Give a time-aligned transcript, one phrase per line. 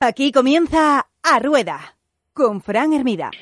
[0.00, 1.96] Aquí comienza A Rueda
[2.32, 3.32] con Fran Hermida.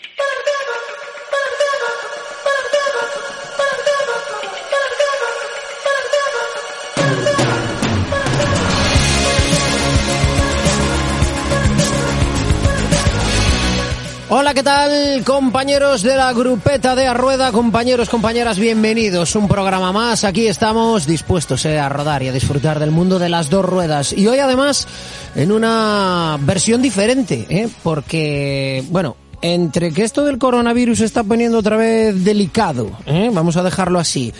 [14.28, 17.52] Hola, ¿qué tal, compañeros de la grupeta de Arrueda?
[17.52, 19.36] Compañeros, compañeras, bienvenidos.
[19.36, 20.24] Un programa más.
[20.24, 24.12] Aquí estamos dispuestos eh, a rodar y a disfrutar del mundo de las dos ruedas.
[24.12, 24.88] Y hoy, además,
[25.36, 27.68] en una versión diferente, ¿eh?
[27.84, 33.30] porque, bueno, entre que esto del coronavirus se está poniendo otra vez delicado, ¿eh?
[33.32, 34.32] vamos a dejarlo así,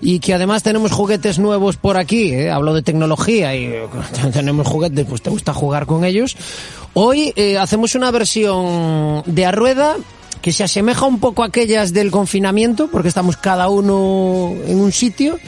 [0.00, 2.50] y que además tenemos juguetes nuevos por aquí, ¿eh?
[2.50, 3.72] hablo de tecnología y
[4.32, 6.36] tenemos juguetes, pues te gusta jugar con ellos.
[6.96, 9.96] Hoy eh, hacemos una versión de a rueda
[10.40, 14.92] que se asemeja un poco a aquellas del confinamiento, porque estamos cada uno en un
[14.92, 15.40] sitio,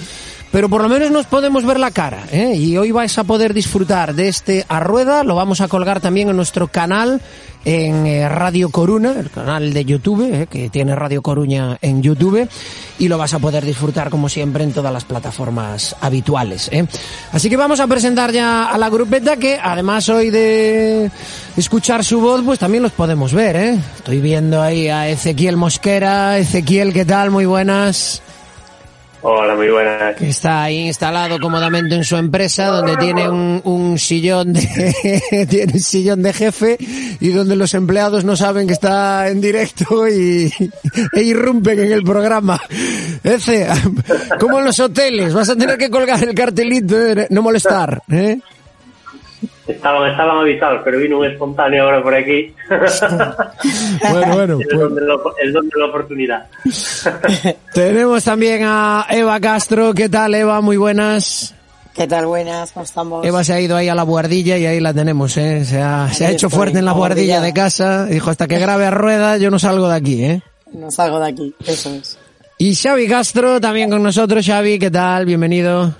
[0.52, 2.24] pero por lo menos nos podemos ver la cara.
[2.30, 2.54] ¿eh?
[2.56, 6.28] Y hoy vais a poder disfrutar de este a rueda, lo vamos a colgar también
[6.28, 7.20] en nuestro canal
[7.66, 12.48] en eh, Radio Coruna, el canal de YouTube, eh, que tiene Radio Coruña en YouTube,
[12.98, 16.68] y lo vas a poder disfrutar como siempre en todas las plataformas habituales.
[16.72, 16.86] ¿eh?
[17.32, 21.10] Así que vamos a presentar ya a la grupeta que además hoy de
[21.56, 23.56] escuchar su voz, pues también los podemos ver.
[23.56, 23.78] ¿eh?
[23.96, 26.38] Estoy viendo ahí a Ezequiel Mosquera.
[26.38, 27.32] Ezequiel, ¿qué tal?
[27.32, 28.22] Muy buenas.
[29.22, 30.16] Hola, muy buenas.
[30.16, 35.72] Que está ahí instalado cómodamente en su empresa, donde tiene un, un sillón de tiene
[35.74, 36.76] un sillón de jefe
[37.20, 40.52] y donde los empleados no saben que está en directo y
[41.12, 42.60] e irrumpen en el programa.
[43.24, 43.66] Ese,
[44.38, 48.38] como en los hoteles, vas a tener que colgar el cartelito de no molestar, ¿eh?
[49.66, 52.54] Estaban, estaban avisados, pero vino un espontáneo ahora por aquí.
[54.12, 56.46] Bueno, bueno, el, pues- don de la, el don de la oportunidad.
[57.74, 59.92] Tenemos también a Eva Castro.
[59.94, 60.60] ¿Qué tal, Eva?
[60.60, 61.54] Muy buenas.
[61.94, 62.26] ¿Qué tal?
[62.26, 63.24] Buenas, ¿cómo estamos?
[63.26, 65.64] Eva se ha ido ahí a la buhardilla y ahí la tenemos, ¿eh?
[65.64, 68.04] Se ha, se ha hecho estoy, fuerte en la buhardilla de casa.
[68.04, 70.42] Dijo, hasta que grabe a rueda, yo no salgo de aquí, ¿eh?
[70.74, 72.18] No salgo de aquí, eso es.
[72.58, 74.44] Y Xavi Castro también con nosotros.
[74.44, 75.24] Xavi, ¿qué tal?
[75.24, 75.94] Bienvenido.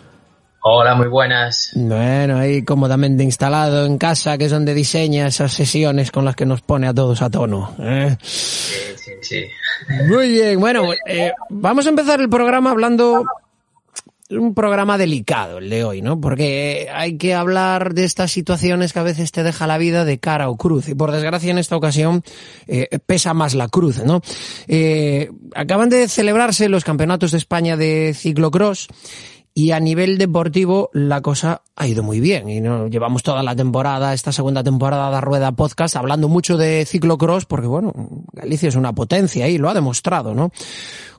[0.69, 1.71] Hola, muy buenas.
[1.77, 6.45] Bueno, ahí cómodamente instalado en casa, que es donde diseña esas sesiones con las que
[6.45, 7.73] nos pone a todos a tono.
[7.79, 8.17] ¿eh?
[8.21, 9.45] Sí, sí, sí.
[10.09, 13.25] Muy bien, bueno, eh, vamos a empezar el programa hablando
[14.31, 16.21] un programa delicado el de hoy, ¿no?
[16.21, 20.19] Porque hay que hablar de estas situaciones que a veces te deja la vida de
[20.19, 20.89] cara o cruz.
[20.89, 22.23] Y por desgracia en esta ocasión
[22.67, 24.21] eh, pesa más la cruz, ¿no?
[24.67, 28.89] Eh, acaban de celebrarse los campeonatos de España de ciclocross
[29.57, 33.55] y a nivel deportivo la cosa ha ido muy bien y no llevamos toda la
[33.55, 37.93] temporada, esta segunda temporada de Rueda Podcast hablando mucho de ciclocross porque bueno,
[38.33, 40.51] Galicia es una potencia y lo ha demostrado, ¿no?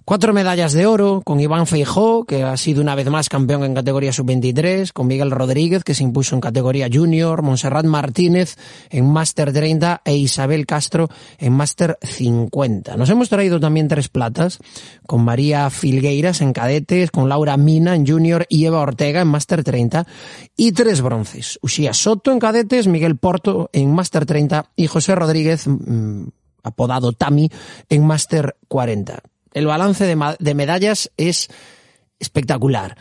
[0.09, 3.73] Cuatro medallas de oro con Iván Feijó, que ha sido una vez más campeón en
[3.75, 8.55] categoría sub-23, con Miguel Rodríguez, que se impuso en categoría junior, Monserrat Martínez
[8.89, 12.95] en Máster 30 e Isabel Castro en Máster 50.
[12.95, 14.59] Nos hemos traído también tres platas,
[15.05, 19.65] con María Filgueiras en cadetes, con Laura Mina en junior y Eva Ortega en Máster
[19.65, 20.07] 30,
[20.57, 25.67] y tres bronces, Ushia Soto en cadetes, Miguel Porto en Máster 30 y José Rodríguez,
[25.67, 26.27] mm,
[26.63, 27.49] apodado Tami,
[27.89, 29.21] en Máster 40
[29.57, 31.49] el balance de, de medallas es
[32.19, 32.95] espectacular.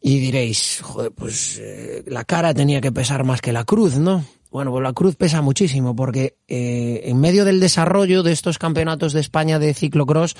[0.00, 4.24] Y diréis, joder, pues eh, la cara tenía que pesar más que la cruz, ¿no?
[4.50, 9.12] Bueno, pues la cruz pesa muchísimo porque eh, en medio del desarrollo de estos campeonatos
[9.12, 10.36] de España de ciclocross,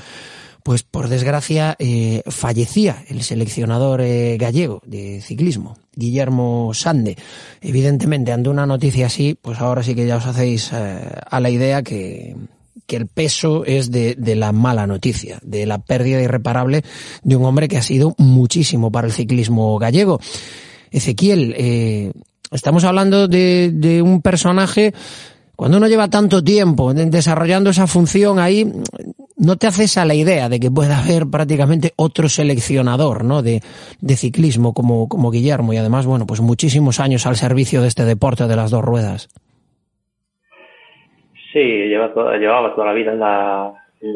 [0.68, 7.16] pues por desgracia eh, fallecía el seleccionador eh, gallego de ciclismo, Guillermo Sande.
[7.62, 11.48] Evidentemente, ante una noticia así, pues ahora sí que ya os hacéis eh, a la
[11.48, 12.36] idea que,
[12.86, 16.82] que el peso es de, de la mala noticia, de la pérdida irreparable
[17.22, 20.20] de un hombre que ha sido muchísimo para el ciclismo gallego.
[20.90, 22.12] Ezequiel, eh,
[22.50, 24.92] estamos hablando de, de un personaje,
[25.56, 28.70] cuando uno lleva tanto tiempo de- desarrollando esa función ahí,
[29.38, 33.42] no te haces a la idea de que pueda haber prácticamente otro seleccionador ¿no?
[33.42, 33.60] de,
[34.16, 38.56] ciclismo como, Guillermo y además, bueno, pues muchísimos años al servicio de este deporte de
[38.56, 39.28] las dos ruedas.
[41.52, 43.20] Sí, lleva toda- llevaba toda la vida en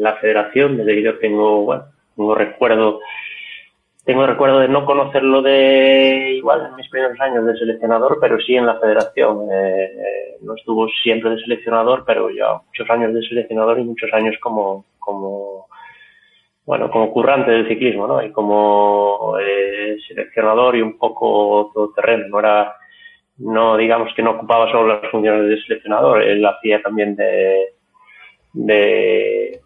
[0.01, 1.85] la, federación, desde que yo tengo, bueno,
[2.15, 2.99] tengo recuerdo,
[4.05, 8.55] tengo recuerdo de no conocerlo de igual en mis primeros años de seleccionador, pero sí
[8.55, 9.49] en la federación.
[9.51, 14.13] Eh, eh, no estuvo siempre de seleccionador, pero ya muchos años de seleccionador y muchos
[14.13, 15.67] años como, como,
[16.65, 18.23] bueno, como currante del ciclismo, ¿no?
[18.23, 22.75] Y como eh, seleccionador y un poco todoterreno, no era,
[23.37, 27.73] no digamos que no ocupaba solo las funciones de seleccionador, él hacía también de,
[28.53, 29.61] de,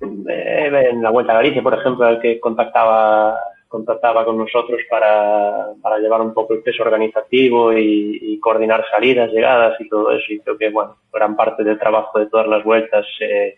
[0.00, 3.38] en la Vuelta a Galicia, por ejemplo, al que contactaba
[3.70, 9.30] contactaba con nosotros para, para llevar un poco el peso organizativo y, y, coordinar salidas,
[9.30, 10.24] llegadas y todo eso.
[10.32, 13.54] Y creo que, bueno, gran parte del trabajo de todas las vueltas, eh,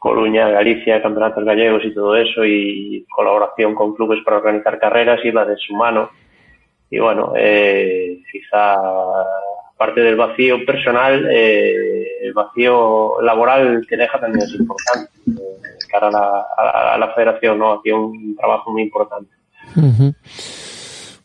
[0.00, 5.44] Coruña, Galicia, campeonatos gallegos y todo eso, y colaboración con clubes para organizar carreras, iba
[5.44, 6.08] de su mano.
[6.88, 8.78] Y bueno, eh, quizá
[9.76, 16.08] parte del vacío personal, eh, el vacío laboral que deja también es importante eh, cara
[16.08, 16.46] a la,
[16.94, 17.74] a, la, federación, ¿no?
[17.74, 19.30] Hacía un trabajo muy importante.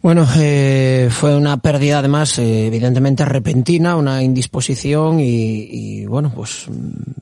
[0.05, 6.67] Bueno, eh, fue una pérdida además eh, evidentemente repentina, una indisposición y, y, bueno, pues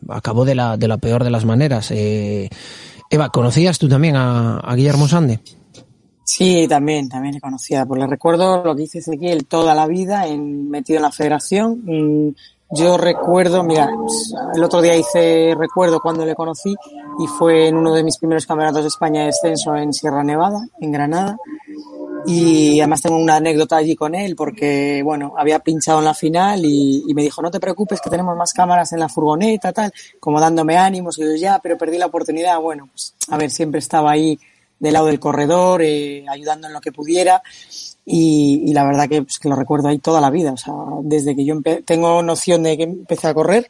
[0.09, 1.91] acabó de la, de la peor de las maneras.
[1.91, 2.49] Eh,
[3.09, 5.39] Eva, ¿conocías tú también a, a Guillermo Sande?
[6.25, 7.85] Sí, también, también le conocía.
[7.85, 12.35] Pues le recuerdo lo que dice Ezequiel toda la vida en, metido en la federación.
[12.75, 13.87] Yo recuerdo, mira,
[14.55, 16.75] el otro día hice recuerdo cuando le conocí
[17.19, 20.59] y fue en uno de mis primeros campeonatos de España de descenso en Sierra Nevada,
[20.81, 21.37] en Granada.
[22.25, 26.63] Y además tengo una anécdota allí con él porque, bueno, había pinchado en la final
[26.63, 29.91] y, y, me dijo, no te preocupes que tenemos más cámaras en la furgoneta, tal,
[30.19, 31.17] como dándome ánimos.
[31.17, 32.59] Y yo, ya, pero perdí la oportunidad.
[32.59, 34.39] Bueno, pues, a ver, siempre estaba ahí
[34.79, 37.41] del lado del corredor, eh, ayudando en lo que pudiera.
[38.05, 40.53] Y, y la verdad que, pues, que, lo recuerdo ahí toda la vida.
[40.53, 40.73] O sea,
[41.03, 41.55] desde que yo
[41.85, 43.69] tengo noción de que empecé a correr,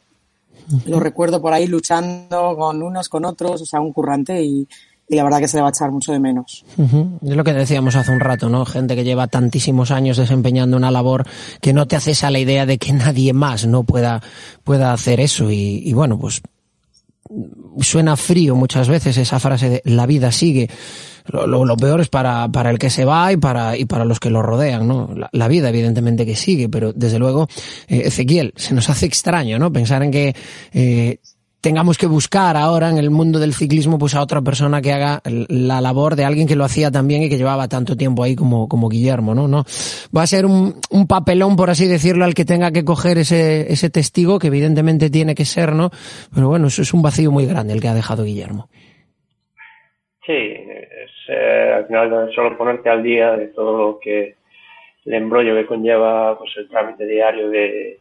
[0.86, 4.66] lo recuerdo por ahí luchando con unos, con otros, o sea, un currante y,
[5.08, 6.64] y la verdad que se le va a echar mucho de menos.
[6.76, 7.18] Uh.
[7.22, 8.64] Es lo que decíamos hace un rato, ¿no?
[8.64, 11.26] Gente que lleva tantísimos años desempeñando una labor
[11.60, 14.22] que no te haces a la idea de que nadie más no pueda,
[14.62, 15.50] pueda hacer eso.
[15.50, 16.42] Y, y bueno, pues
[17.80, 20.68] suena frío muchas veces esa frase de la vida sigue.
[21.26, 24.28] Lo, peor es para, para el que se va y para, y para los que
[24.28, 25.10] lo rodean, ¿no?
[25.14, 27.48] La, la vida, evidentemente, que sigue, pero desde luego,
[27.88, 29.72] eh, Ezequiel, se nos hace extraño, ¿no?
[29.72, 30.36] Pensar en que
[30.74, 31.20] eh,
[31.64, 35.22] tengamos que buscar ahora en el mundo del ciclismo pues a otra persona que haga
[35.24, 38.68] la labor de alguien que lo hacía también y que llevaba tanto tiempo ahí como,
[38.68, 39.48] como Guillermo, ¿no?
[39.48, 39.64] no
[40.14, 43.72] Va a ser un, un papelón, por así decirlo, al que tenga que coger ese,
[43.72, 45.88] ese testigo, que evidentemente tiene que ser, ¿no?
[46.34, 48.68] Pero bueno, eso es un vacío muy grande el que ha dejado Guillermo.
[50.26, 54.34] Sí, es, eh, al final solo ponerte al día de todo lo que
[55.06, 58.00] el embrollo que conlleva pues el trámite diario de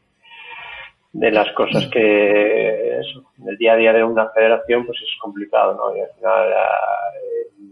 [1.14, 5.76] de las cosas que eso, el día a día de una federación pues es complicado,
[5.76, 5.96] ¿no?
[5.96, 7.64] Y al final eh,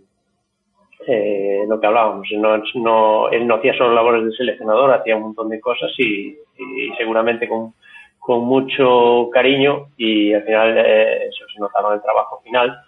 [1.08, 5.24] eh, lo que hablábamos, no, no, él no hacía solo labores de seleccionador, hacía un
[5.24, 7.74] montón de cosas y, y seguramente con,
[8.22, 12.80] con mucho cariño y al final eh, eso se notaba en el trabajo final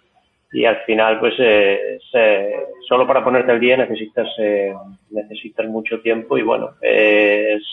[0.52, 1.98] y al final pues eh,
[2.88, 4.72] solo para ponerte al día necesitas eh,
[5.10, 7.64] necesitas mucho tiempo y bueno es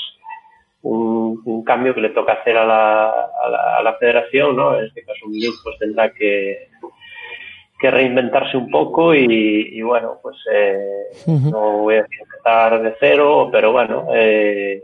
[0.83, 4.77] un, un, cambio que le toca hacer a la, a la, a la federación, ¿no?
[4.77, 6.69] En este caso Miguel pues tendrá que,
[7.79, 9.25] que reinventarse un poco y,
[9.71, 10.77] y bueno, pues eh,
[11.25, 11.51] uh -huh.
[11.51, 14.81] no voy a empezar de cero, pero bueno, eh,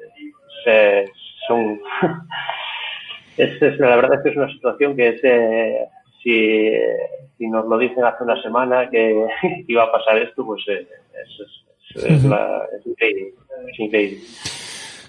[0.63, 1.05] se,
[1.47, 1.79] son...
[3.38, 5.88] es, es, la verdad es que es una situación que es, eh,
[6.23, 6.71] si,
[7.38, 9.25] si nos lo dicen hace una semana que
[9.67, 10.88] iba a pasar esto, pues eh,
[11.23, 12.29] es, es, es, uh -huh.
[12.29, 13.33] la, es increíble.
[13.71, 14.17] Es increíble.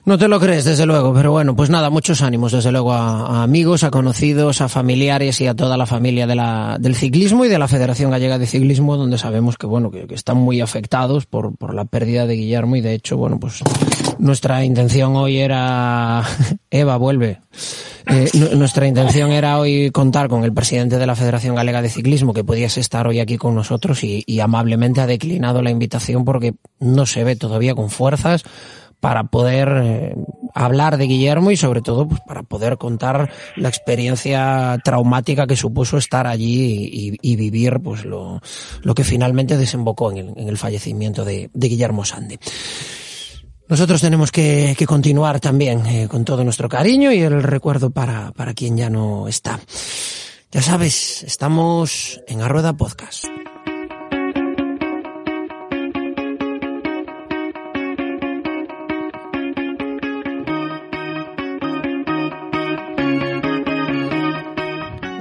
[0.05, 3.43] No te lo crees, desde luego, pero bueno, pues nada, muchos ánimos, desde luego, a,
[3.43, 7.49] amigos, a conocidos, a familiares y a toda la familia de la, del ciclismo y
[7.49, 11.27] de la Federación Gallega de Ciclismo, donde sabemos que, bueno, que, que están muy afectados
[11.27, 13.63] por, por la pérdida de Guillermo y de hecho, bueno, pues
[14.19, 16.23] nuestra intención hoy era,
[16.71, 17.41] Eva, vuelve.
[18.11, 22.33] Eh, nuestra intención era hoy contar con el presidente de la Federación Galega de Ciclismo
[22.33, 26.55] que pudiese estar hoy aquí con nosotros y, y amablemente ha declinado la invitación porque
[26.81, 28.45] no se ve todavía con fuerzas
[29.01, 30.17] para poder eh,
[30.55, 35.99] hablar de Guillermo y sobre todo pues, para poder contar la experiencia traumática que supuso
[35.99, 38.41] estar allí y, vivir pues lo,
[38.97, 42.41] que finalmente desembocó en el, en el fallecimiento de, Guillermo Sande.
[43.69, 48.33] Nosotros tenemos que, que continuar también eh, con todo nuestro cariño y el recuerdo para,
[48.33, 49.61] para quien ya no está.
[50.51, 53.27] Ya sabes, estamos en Arrueda Podcast.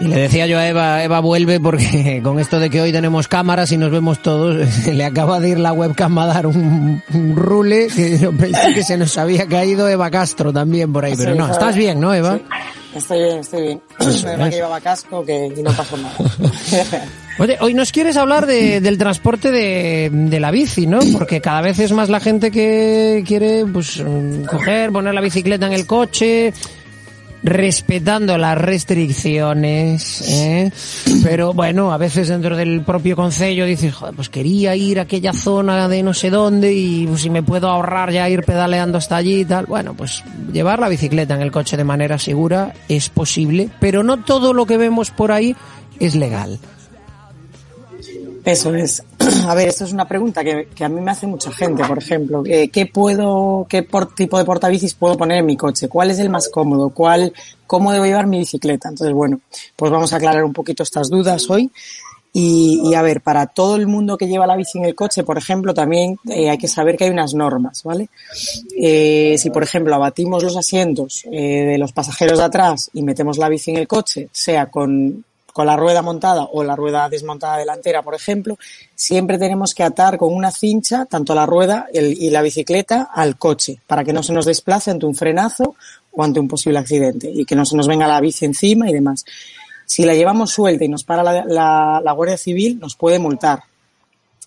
[0.07, 3.71] Le decía yo a Eva, Eva vuelve porque con esto de que hoy tenemos cámaras
[3.71, 4.55] y nos vemos todos,
[4.87, 8.83] le acaba de ir la webcam a dar un, un rule que yo pensé que
[8.83, 12.13] se nos había caído Eva Castro también por ahí, pero sí, no, estás bien, ¿no,
[12.13, 12.37] Eva?
[12.37, 12.43] Sí.
[12.97, 13.81] Estoy bien, estoy bien.
[13.99, 16.15] Además que llevaba casco que y no pasó nada.
[17.39, 20.99] Oye, hoy nos quieres hablar de, del transporte de, de, la bici, ¿no?
[21.13, 24.03] Porque cada vez es más la gente que quiere, pues,
[24.49, 26.51] coger, poner la bicicleta en el coche,
[27.47, 30.71] respetando las restricciones, ¿eh?
[31.23, 35.31] pero bueno, a veces dentro del propio concello dices, joder, pues quería ir a aquella
[35.31, 39.15] zona de no sé dónde y pues, si me puedo ahorrar ya ir pedaleando hasta
[39.15, 39.65] allí y tal.
[39.65, 44.23] Bueno, pues llevar la bicicleta en el coche de manera segura es posible, pero no
[44.23, 45.55] todo lo que vemos por ahí
[45.99, 46.59] es legal.
[48.43, 49.03] Eso es.
[49.47, 52.43] A ver, esto es una pregunta que, a mí me hace mucha gente, por ejemplo.
[52.45, 55.87] Eh, ¿Qué puedo, qué por, tipo de portabicis puedo poner en mi coche?
[55.87, 56.89] ¿Cuál es el más cómodo?
[56.89, 57.33] ¿Cuál,
[57.65, 58.89] cómo debo llevar mi bicicleta?
[58.89, 59.39] Entonces, bueno,
[59.75, 61.71] pues vamos a aclarar un poquito estas dudas hoy.
[62.39, 65.39] Y, a ver, para todo el mundo que lleva la bici en el coche, por
[65.39, 68.09] ejemplo, también eh, hay que saber que hay unas normas, ¿vale?
[68.79, 73.49] Eh, si, por ejemplo, abatimos los asientos de los pasajeros de atrás y metemos la
[73.49, 75.25] bici en el coche, sea con
[75.57, 78.59] con la rueda montada o la rueda desmontada delantera, por ejemplo,
[78.93, 83.79] siempre tenemos que atar con una cincha tanto la rueda y la bicicleta al coche
[83.87, 85.73] para que no se nos desplace ante un frenazo
[86.11, 88.93] o ante un posible accidente y que no se nos venga la bici encima y
[88.93, 89.25] demás.
[89.83, 93.63] Si la llevamos suelta y nos para la, la, la Guardia Civil, nos puede multar.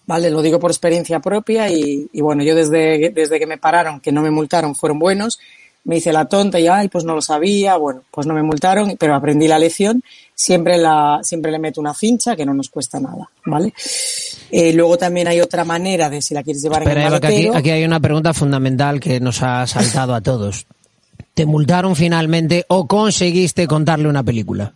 [0.06, 3.98] Vale, lo digo por experiencia propia y, y bueno, yo desde, desde que me pararon,
[3.98, 5.40] que no me multaron, fueron buenos
[5.84, 8.96] me hice la tonta y ay, pues no lo sabía, bueno, pues no me multaron,
[8.99, 10.02] pero aprendí la lección,
[10.34, 13.72] siempre la, siempre le meto una cincha que no nos cuesta nada, ¿vale?
[14.50, 17.20] Eh, luego también hay otra manera de si la quieres llevar Pero en el Eva,
[17.20, 17.56] que aquí, maletero.
[17.58, 20.66] aquí hay una pregunta fundamental que nos ha saltado a todos.
[21.34, 24.72] ¿Te multaron finalmente o conseguiste contarle una película?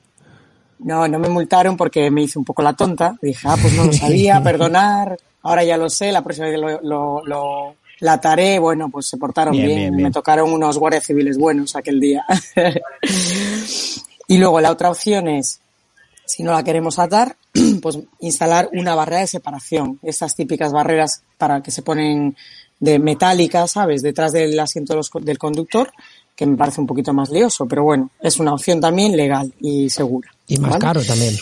[0.78, 3.16] No, no me multaron porque me hice un poco la tonta.
[3.20, 6.80] Dije, ah, pues no lo sabía, perdonar, ahora ya lo sé, la próxima vez lo,
[6.82, 10.02] lo, lo la taré, bueno, pues se portaron Bien, bien, bien, bien.
[10.08, 12.24] me tocaron unos guardias civiles buenos aquel día.
[14.28, 15.60] y luego la otra opción es,
[16.26, 17.36] si no la queremos atar,
[17.82, 19.98] pues instalar una barrera de separación.
[20.02, 22.36] Estas típicas barreras para que se ponen
[22.80, 24.02] de metálica, ¿sabes?
[24.02, 25.92] Detrás del asiento de los co- del conductor,
[26.34, 29.88] que me parece un poquito más lioso, pero bueno, es una opción también legal y
[29.88, 30.30] segura.
[30.48, 30.80] Y más ¿vale?
[30.80, 31.34] caro también.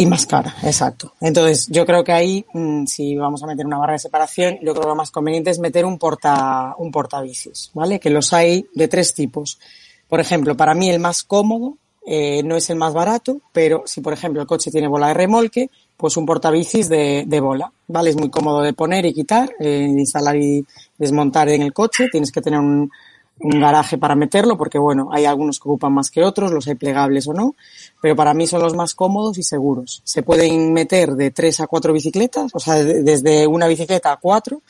[0.00, 1.12] Y más cara, exacto.
[1.20, 4.70] Entonces, yo creo que ahí, mm, si vamos a meter una barra de separación, yo
[4.70, 7.98] creo que lo más conveniente es meter un porta, un portabicis, ¿vale?
[7.98, 9.58] Que los hay de tres tipos.
[10.08, 14.00] Por ejemplo, para mí el más cómodo, eh, no es el más barato, pero si
[14.00, 18.10] por ejemplo el coche tiene bola de remolque, pues un portabicis de, de bola, ¿vale?
[18.10, 20.64] Es muy cómodo de poner y quitar, eh, instalar y
[20.96, 22.88] desmontar en el coche, tienes que tener un,
[23.40, 26.74] un garaje para meterlo, porque bueno, hay algunos que ocupan más que otros, los hay
[26.74, 27.54] plegables o no,
[28.02, 30.00] pero para mí son los más cómodos y seguros.
[30.04, 34.16] Se pueden meter de tres a cuatro bicicletas, o sea, de- desde una bicicleta a
[34.16, 34.62] cuatro,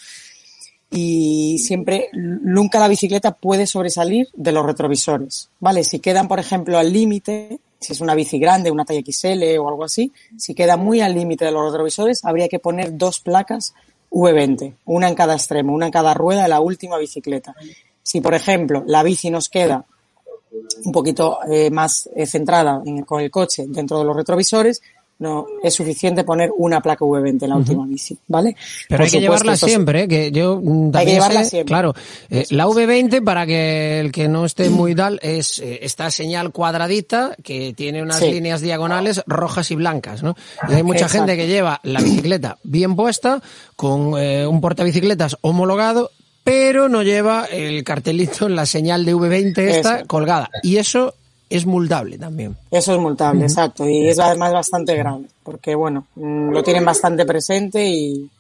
[0.91, 5.85] y siempre, nunca la bicicleta puede sobresalir de los retrovisores, ¿vale?
[5.85, 9.69] Si quedan, por ejemplo, al límite, si es una bici grande, una talla XL o
[9.69, 13.75] algo así, si queda muy al límite de los retrovisores, habría que poner dos placas
[14.11, 17.55] V20, una en cada extremo, una en cada rueda de la última bicicleta.
[18.09, 19.85] Si, por ejemplo, la bici nos queda
[20.85, 24.81] un poquito eh, más eh, centrada en- con el coche dentro de los retrovisores,
[25.19, 28.57] no es suficiente poner una placa V20 en la última bici, ¿vale?
[28.89, 30.09] Pero Por hay que supuesto, llevarla siempre, ¿eh?
[30.09, 31.71] que yo mm, también llevarla sé- siempre.
[31.73, 31.95] Claro,
[32.31, 36.51] eh, la V20 para que el que no esté muy tal es eh, esta señal
[36.53, 38.31] cuadradita que tiene unas Sí.
[38.31, 40.35] líneas diagonales rojas y blancas, ¿no?
[40.69, 41.19] Y hay mucha Exacto.
[41.27, 43.43] gente que lleva la bicicleta bien puesta
[43.77, 46.11] con un portabicicletas homologado
[46.49, 50.07] pero no lleva el cartelito la señal de V20 esta Eso.
[50.07, 51.15] colgada y eso
[51.51, 52.57] es multable también.
[52.71, 53.89] Eso es multable, exacto.
[53.89, 58.31] Y es además bastante grave, porque bueno, mm, lo tienen bastante presente y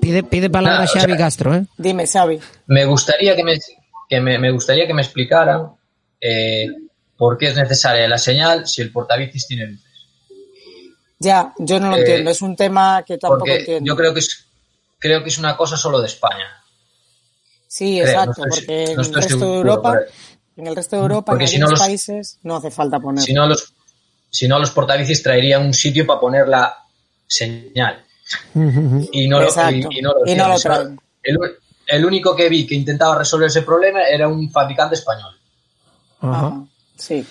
[0.00, 1.64] Pide, pide palabra o Xavi sea- Castro, ¿eh?
[1.78, 2.40] dime, Xavi.
[2.66, 3.56] Me gustaría que me,
[4.08, 5.68] que me, me gustaría que me explicaran
[6.20, 6.66] eh,
[7.16, 9.84] por qué es necesaria la señal si el portabicis tiene luces.
[11.20, 13.86] Ya, yo no lo Eh, entiendo, es un tema que tampoco entiendo.
[13.86, 14.44] yo creo que es
[14.98, 16.46] creo que es una cosa solo de España.
[17.76, 20.10] Sí, creo, exacto, no estoy- porque no en el resto de Europa, pero-
[20.56, 23.22] en el resto de Europa, Porque en si no los- países, no hace falta poner.
[23.22, 23.72] Si no los
[24.30, 26.74] si no los portabicis traerían un sitio para poner la
[27.26, 28.04] señal.
[29.12, 30.98] Y no, lo- y, y no lo Y no lo traen.
[31.22, 31.38] el,
[31.86, 35.32] el único que vi que intentaba resolver ese problema era un fabricante español.
[36.20, 36.46] Ajá.
[36.48, 36.64] Ajá,
[36.96, 37.24] sí.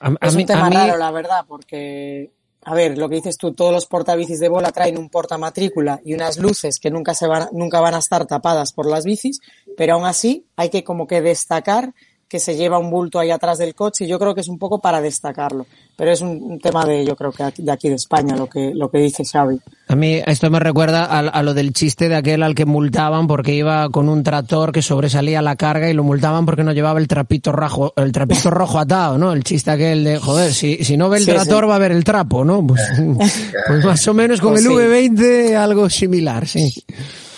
[0.00, 2.30] A, a Es mí- un tema a mí- raro, la verdad, porque,
[2.68, 6.14] a ver, lo que dices tú, todos los portabicis de bola traen un portamatrícula y
[6.14, 9.38] unas luces que nunca se van, nunca van a estar tapadas por las bicis,
[9.76, 11.94] pero aún así hay que como que destacar
[12.28, 14.58] que se lleva un bulto ahí atrás del coche y yo creo que es un
[14.58, 15.64] poco para destacarlo.
[15.96, 18.48] Pero es un, un tema de, yo creo que aquí- de aquí de España, lo
[18.48, 19.60] que, lo que dice Xavi.
[19.88, 23.26] A mí esto me recuerda a, a lo del chiste de aquel al que multaban
[23.28, 26.98] porque iba con un tractor que sobresalía la carga y lo multaban porque no llevaba
[26.98, 29.32] el trapito rojo, el trapito rojo atado, ¿no?
[29.32, 31.68] El chiste aquel de, joder, si, si no ve el Sí, tractor sí.
[31.70, 32.66] va a ver el trapo, ¿no?
[32.66, 32.80] Pues,
[33.68, 34.76] pues más o menos con Pues el sí.
[34.76, 36.74] V20 algo similar, sí.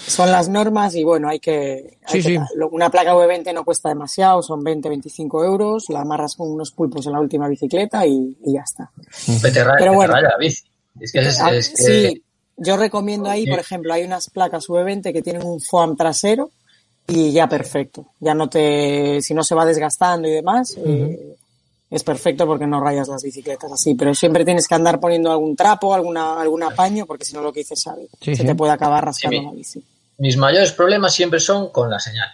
[0.09, 1.99] Son las normas y bueno, hay que...
[2.07, 2.45] hay Sí, que- sí.
[2.57, 6.71] lo- Una placa V20 no cuesta demasiado, son 20, 25 euros, la amarras con unos
[6.73, 8.91] pulpos en la última bicicleta y, y ya está.
[9.43, 10.21] Que te raya, Pero bueno.
[10.21, 10.65] la bici.
[11.00, 11.77] Es que es, Ah, es que...
[11.83, 12.23] Sí,
[12.57, 16.50] yo recomiendo ahí, por ejemplo, hay unas placas V20 que tienen un foam trasero
[17.07, 18.07] y ya perfecto.
[18.21, 21.37] Ya no te, si no se va desgastando y demás, eh,
[21.91, 23.95] es perfecto porque no rayas las bicicletas así.
[23.95, 27.53] Pero siempre tienes que andar poniendo algún trapo, alguna, algún apaño, porque si no lo
[27.53, 28.47] que dices, sabe, Sí, se sí.
[28.47, 29.85] te puede acabar rascando Sí, la bici.
[30.18, 32.28] Mis mayores problemas siempre son con la señal.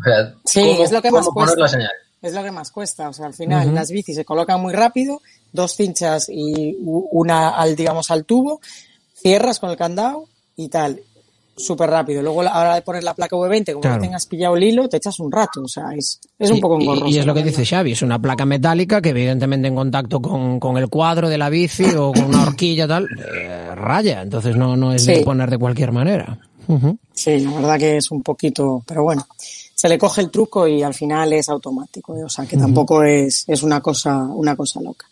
[0.00, 1.56] O sea, Sí, ¿cómo- es lo que más cuesta.
[1.60, 1.90] la señal?
[2.22, 3.08] Es lo que más cuesta.
[3.08, 5.20] O sea, al final las bicis se colocan muy rápido,
[5.52, 8.60] dos cinchas y una al, digamos, al tubo,
[9.14, 10.24] cierras con el candado
[10.56, 11.00] y tal.
[11.56, 12.22] Súper rápido.
[12.22, 13.96] Luego, a la hora de poner la placa V20, como Claro.
[13.96, 15.62] no tengas pillado el hilo, te echas un rato.
[15.62, 17.06] O sea, es, es un Y- poco y, engorroso.
[17.08, 17.66] y es lo que dice.
[17.66, 21.50] Xavi, es una placa metálica que evidentemente en contacto con, con el cuadro de la
[21.50, 25.24] bici o con una horquilla tal, eh, raya, entonces no, no es de Sí.
[25.24, 26.38] poner de cualquier manera.
[27.12, 29.26] Sí, la verdad que es un poquito, pero bueno,
[29.74, 32.24] se le coge el truco y al final es automático, ¿eh?
[32.24, 35.06] o sea que tampoco es, es una cosa, una cosa loca.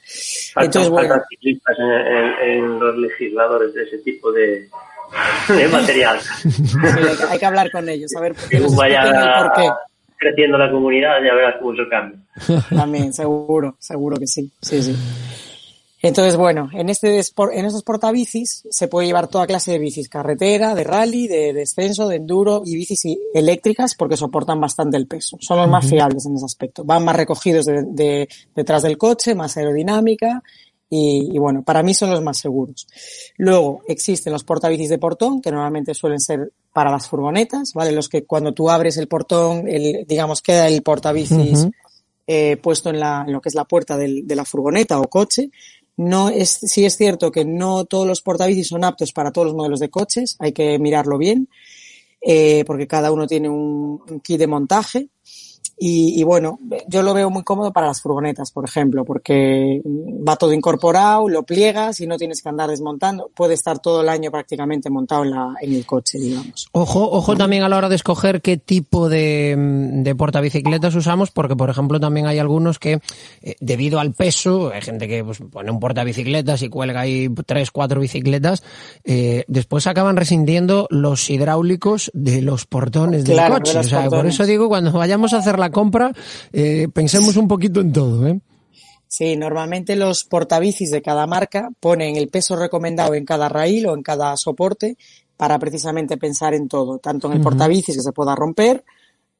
[0.54, 4.68] Faltan, Entonces, bueno, faltan ciclistas en, en- en los legisladores de ese tipo de,
[5.48, 6.18] de material.
[6.42, 6.50] sí,
[6.84, 9.70] hay, que- hay que hablar con ellos, a ver por qué vaya el porqué.
[10.16, 12.18] creciendo la comunidad, ya verás cómo eso cambia.
[12.70, 14.94] También, seguro, seguro que sí, sí, sí.
[16.00, 20.74] Entonces, bueno, en este en estos portabicis se puede llevar toda clase de bicis, carretera,
[20.76, 23.02] de rally, de descenso, de enduro y bicis
[23.34, 25.36] eléctricas porque soportan bastante el peso.
[25.40, 26.84] Son los más fiables en ese aspecto.
[26.84, 30.42] Van más recogidos de- de- detrás del coche, más aerodinámica
[30.88, 32.86] y, y bueno, para mí son los más seguros.
[33.36, 37.90] Luego existen los portabicis de portón que normalmente suelen ser para las furgonetas, ¿vale?
[37.92, 41.64] Los que cuando tú abres el portón, el, digamos, queda el portabicis
[42.30, 45.08] eh, puesto en, la, en lo que es la puerta del- de la furgoneta o
[45.08, 45.50] coche.
[45.98, 49.56] No es, sí es cierto que no todos los portabicis son aptos para todos los
[49.56, 51.48] modelos de coches, hay que mirarlo bien,
[52.20, 55.08] eh, porque cada uno tiene un, un kit de montaje.
[55.78, 56.58] Y, y bueno,
[56.88, 61.44] yo lo veo muy cómodo para las furgonetas, por ejemplo, porque va todo incorporado, lo
[61.44, 63.30] pliegas y no tienes que andar desmontando.
[63.34, 66.68] Puede estar todo el año prácticamente montado en, la, en el coche, digamos.
[66.72, 71.56] Ojo, ojo también a la hora de escoger qué tipo de, de portabicicletas usamos, porque
[71.56, 73.00] por ejemplo también hay algunos que,
[73.42, 77.70] eh, debido al peso, hay gente que pues, pone un portabicicletas y cuelga ahí tres,
[77.70, 78.62] cuatro bicicletas,
[79.04, 83.74] eh, después acaban rescindiendo los hidráulicos de los portones del Claro, de coche.
[83.74, 86.12] los o sea, por eso digo, cuando vayamos a hacer la compra,
[86.52, 88.40] eh, pensemos un poquito en todo, ¿eh?
[89.06, 93.94] Sí, normalmente los portabicis de cada marca ponen el peso recomendado en cada raíl o
[93.94, 94.98] en cada soporte
[95.36, 98.84] para precisamente pensar en todo, tanto en el portabicis que se pueda romper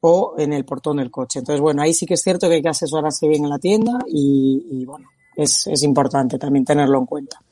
[0.01, 1.41] o en el portón del coche.
[1.41, 3.99] Entonces, bueno, ahí sí que es cierto que hay que asesorarse bien en la tienda
[4.07, 7.43] y, y, bueno, es, es importante también tenerlo en cuenta.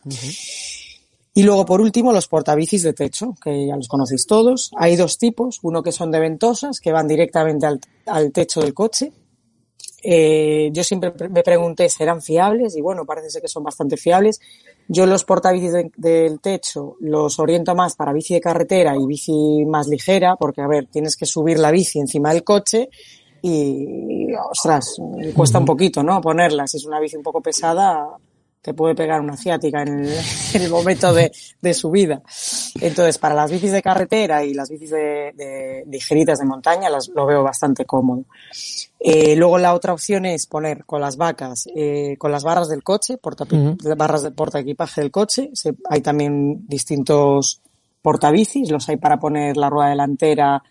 [1.36, 4.70] Y luego, por último, los portabicis de techo, que ya los conocéis todos.
[4.74, 8.72] Hay dos tipos, uno que son de ventosas, que van directamente al, al techo del
[8.72, 9.12] coche.
[10.02, 12.74] Eh, yo siempre pre- me pregunté, ¿serán fiables?
[12.74, 14.40] Y bueno, parece ser que son bastante fiables.
[14.88, 19.64] Yo los portabicis de- del techo los oriento más para bici de carretera y bici
[19.66, 22.88] más ligera, porque a ver, tienes que subir la bici encima del coche
[23.42, 24.96] y, ostras,
[25.34, 26.18] cuesta un poquito, ¿no?
[26.22, 26.66] Ponerla.
[26.66, 28.06] Si es una bici un poco pesada,
[28.66, 30.12] te puede pegar una ciática en el,
[30.54, 31.30] en el momento de,
[31.62, 32.20] de subida.
[32.80, 37.08] Entonces, para las bicis de carretera y las bicis de, de ligeritas de montaña, las,
[37.08, 38.24] lo veo bastante cómodo.
[38.98, 42.82] Eh, luego la otra opción es poner con las vacas, eh, con las barras del
[42.82, 43.44] coche, porta,
[43.96, 45.50] barras de porta equipaje del coche.
[45.54, 47.60] Se- hay también distintos
[48.02, 50.62] portabicis, los hay para poner la rueda delantera,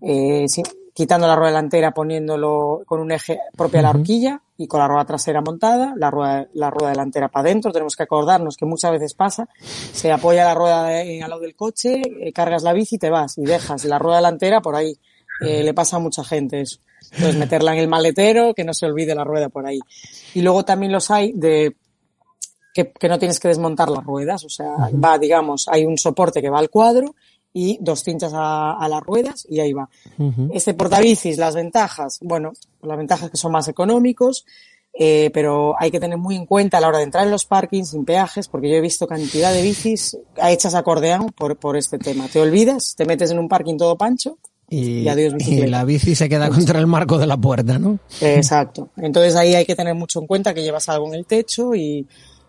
[0.00, 0.62] eh, sí,
[0.94, 4.86] quitando la rueda delantera, poniéndolo con un eje propio a la horquilla y con la
[4.86, 7.72] rueda trasera montada, la rueda, la rueda delantera para adentro.
[7.72, 11.56] Tenemos que acordarnos que muchas veces pasa, se apoya la rueda de- al lado del
[11.56, 14.96] coche, eh, cargas la bici y te vas y dejas la rueda delantera por ahí.
[15.40, 16.78] Eh, le pasa a mucha gente eso.
[17.10, 19.80] Entonces meterla en el maletero, que no se olvide la rueda por ahí.
[20.32, 21.76] Y luego también los hay de
[22.72, 26.40] que, que no tienes que desmontar las ruedas, o sea, va, digamos, hay un soporte
[26.40, 27.14] que va al cuadro
[27.56, 29.88] y dos cinchas a, a las ruedas y ahí va.
[30.18, 30.50] Ujú.
[30.52, 34.44] Este portabicis, las ventajas, bueno, las ventajas que son más económicos,
[34.92, 37.46] eh, pero hay que tener muy en cuenta a la hora de entrar en los
[37.46, 41.98] parkings sin peajes, porque yo he visto cantidad de bicis hechas acordeón por, por este
[41.98, 42.26] tema.
[42.26, 44.36] Te olvidas, te metes en un parking todo pancho
[44.68, 48.00] Y, Y adiós y la bici se queda contra el marco de la puerta, ¿no?
[48.20, 48.88] Exacto.
[48.96, 52.04] Entonces ahí hay que tener mucho en cuenta que llevas algo en el techo y,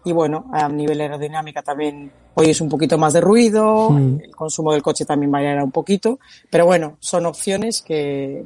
[0.06, 4.20] y bueno, a nivel aerodinámica también oyes un poquito más de ruido, Mm.
[4.24, 8.44] el consumo del coche también variará un poquito, pero bueno, son opciones que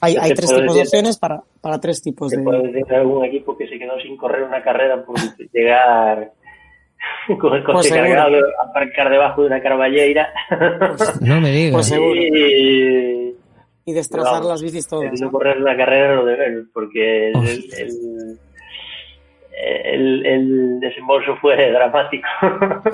[0.00, 2.38] hay, hay tres tipos de decir- opciones para, para tres tipos de...
[2.42, 5.16] puede decir algún equipo que se quedó sin correr una carrera por
[5.52, 6.32] llegar
[7.40, 8.08] con el Pues coche seguro.
[8.08, 8.36] cargado,
[8.68, 10.28] aparcar debajo de una carballeira
[11.20, 11.72] No me digas.
[11.74, 12.14] Pues seguro.
[12.16, 13.36] y,
[13.84, 15.12] Y destrozar Vamos, las bicis todas.
[15.12, 15.26] el ¿no?
[15.26, 17.78] no correr la carrera lo de menos, porque el, Hostia.
[17.84, 18.38] el,
[19.56, 22.28] el, el desembolso fue dramático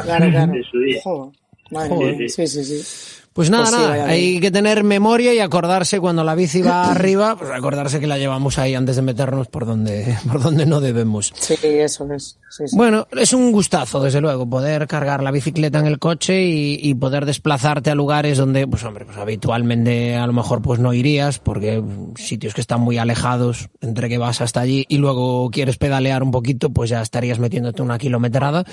[0.03, 0.53] Claro, claro.
[0.55, 1.01] en su día.
[1.03, 1.33] Joder.
[1.71, 2.31] Joder.
[2.31, 3.23] Sí, sí, sí.
[3.39, 6.83] Pues nada, Pues sí, nada, hay que tener memoria y acordarse cuando la bici va
[6.91, 10.81] arriba, pues acordarse que la llevamos ahí antes de meternos por donde, por donde no
[10.81, 11.33] debemos.
[11.39, 12.41] Sí, eso es.
[12.51, 12.77] Sí, sí.
[12.77, 16.95] Bueno, es un gustazo, desde luego, poder cargar la bicicleta en el coche y, y
[16.97, 21.39] poder desplazarte a lugares donde, pues hombre, pues habitualmente a lo mejor pues no irías,
[21.39, 21.81] porque
[22.17, 26.33] sitios que están muy alejados, entre que vas hasta allí y luego quieres pedalear un
[26.33, 28.65] poquito, pues ya estarías metiéndote una kilometrada.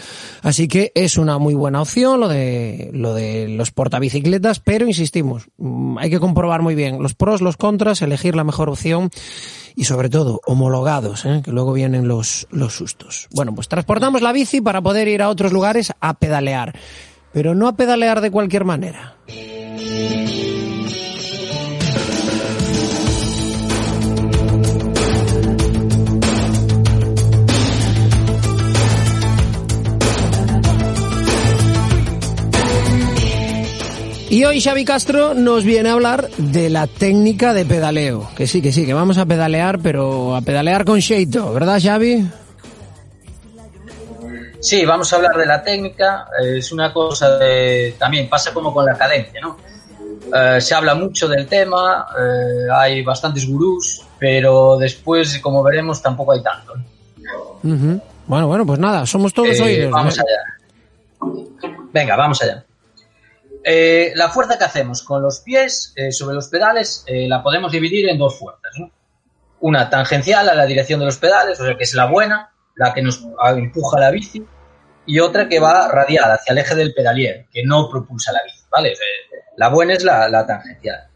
[0.41, 5.47] Así que es una muy buena opción lo de, lo de los portabicicletas, pero insistimos,
[5.57, 9.09] mm, hay que comprobar muy bien los pros, los contras, elegir la mejor opción
[9.75, 11.41] y sobre todo homologados, ¿eh?
[11.43, 13.27] que luego vienen los, los sustos.
[13.31, 16.73] Bueno, pues transportamos la bici para poder ir a otros lugares a pedalear,
[17.33, 19.17] pero no a pedalear de cualquier manera.
[34.35, 38.29] Y hoy Xavi Castro nos viene a hablar de la técnica de pedaleo.
[38.35, 42.27] Que sí, que sí, que vamos a pedalear, pero a pedalear con Sheito, ¿verdad Xavi?
[44.59, 46.27] Sí, vamos a hablar de la técnica.
[46.43, 49.55] eh, Es una cosa de, también pasa como con la cadencia, ¿no?
[50.35, 56.33] Eh, se habla mucho del tema, eh, hay bastantes gurús, pero después, como veremos, tampoco
[56.33, 56.73] hay tanto.
[58.27, 59.91] Bueno, bueno, pues nada, somos todos Eh, oídos.
[59.91, 61.69] vamos allá.
[61.93, 62.65] Venga, vamos allá.
[63.67, 67.71] Eh, la fuerza que hacemos con los pies eh, sobre los pedales eh, la podemos
[67.71, 68.71] dividir en dos fuerzas.
[68.77, 68.91] ¿no?
[69.61, 72.93] Una tangencial a la dirección de los pedales, o sea que es la buena, la
[72.93, 74.45] que nos ah, empuja la bici,
[75.07, 78.65] y otra que va radial hacia el eje del pedalier, que no propulsa la bici.
[78.69, 78.93] ¿vale?
[79.57, 81.07] La buena es la, tangencial.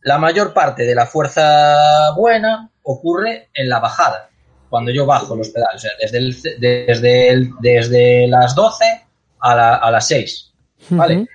[0.00, 4.30] La mayor parte de la fuerza buena ocurre en la bajada,
[4.68, 9.06] cuando yo bajo los pedales, o sea, desde, el, desde, desde las 12
[9.38, 10.52] a, la, a las 6.
[10.90, 11.28] ¿vale?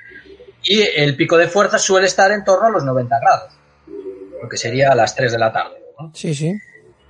[0.69, 3.53] Y el pico de fuerza suele estar en torno a los 90 grados,
[4.41, 5.77] lo que sería a las 3 de la tarde.
[5.99, 6.11] ¿no?
[6.13, 6.53] Sí, sí.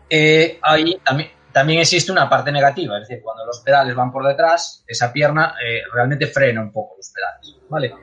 [0.10, 4.26] Eh, ahí también, también existe una parte negativa, es decir, cuando los pedales van por
[4.28, 7.56] detrás, esa pierna eh, realmente frena un poco los pedales.
[7.68, 7.94] ¿vale?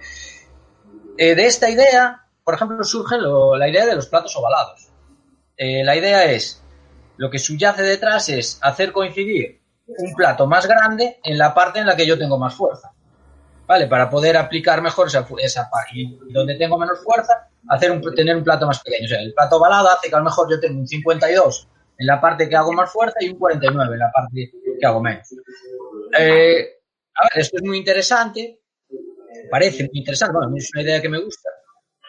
[1.17, 4.89] Eh, de esta idea, por ejemplo, surge lo- la idea de los platos ovalados.
[5.57, 6.61] La idea es,
[7.17, 11.87] lo que subyace detrás es hacer coincidir un plato más grande en la parte en
[11.87, 12.91] la que yo tengo más fuerza.
[13.67, 13.87] ¿Vale?
[13.87, 15.93] Para poder aplicar mejor esa, esa parte.
[15.95, 19.07] Y donde tengo menos fuerza, hacer un, tener un plato más pequeño.
[19.07, 22.07] O sea, el plato ovalado hace que a lo mejor yo tengo un 52 en
[22.07, 25.29] la parte que hago más fuerza y un 49 en la parte que hago menos.
[26.19, 26.81] Eh,
[27.15, 28.61] a ver, esto es muy interesante,
[29.51, 31.49] parece muy interesante, bueno, es una idea que me gusta,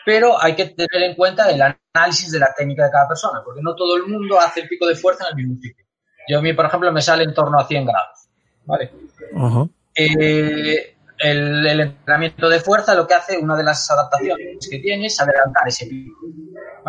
[0.05, 3.61] pero hay que tener en cuenta el análisis de la técnica de cada persona, porque
[3.61, 5.85] no todo el mundo hace el pico de fuerza en el mismo sitio.
[6.27, 8.29] Yo a mí, por ejemplo, me sale en torno a 100 grados,
[8.65, 8.91] ¿vale?
[9.35, 9.67] Ajá.
[9.95, 15.08] Eh, el, el entrenamiento de fuerza lo que hace, una de las adaptaciones que tiene
[15.08, 16.17] es adelantar ese pico.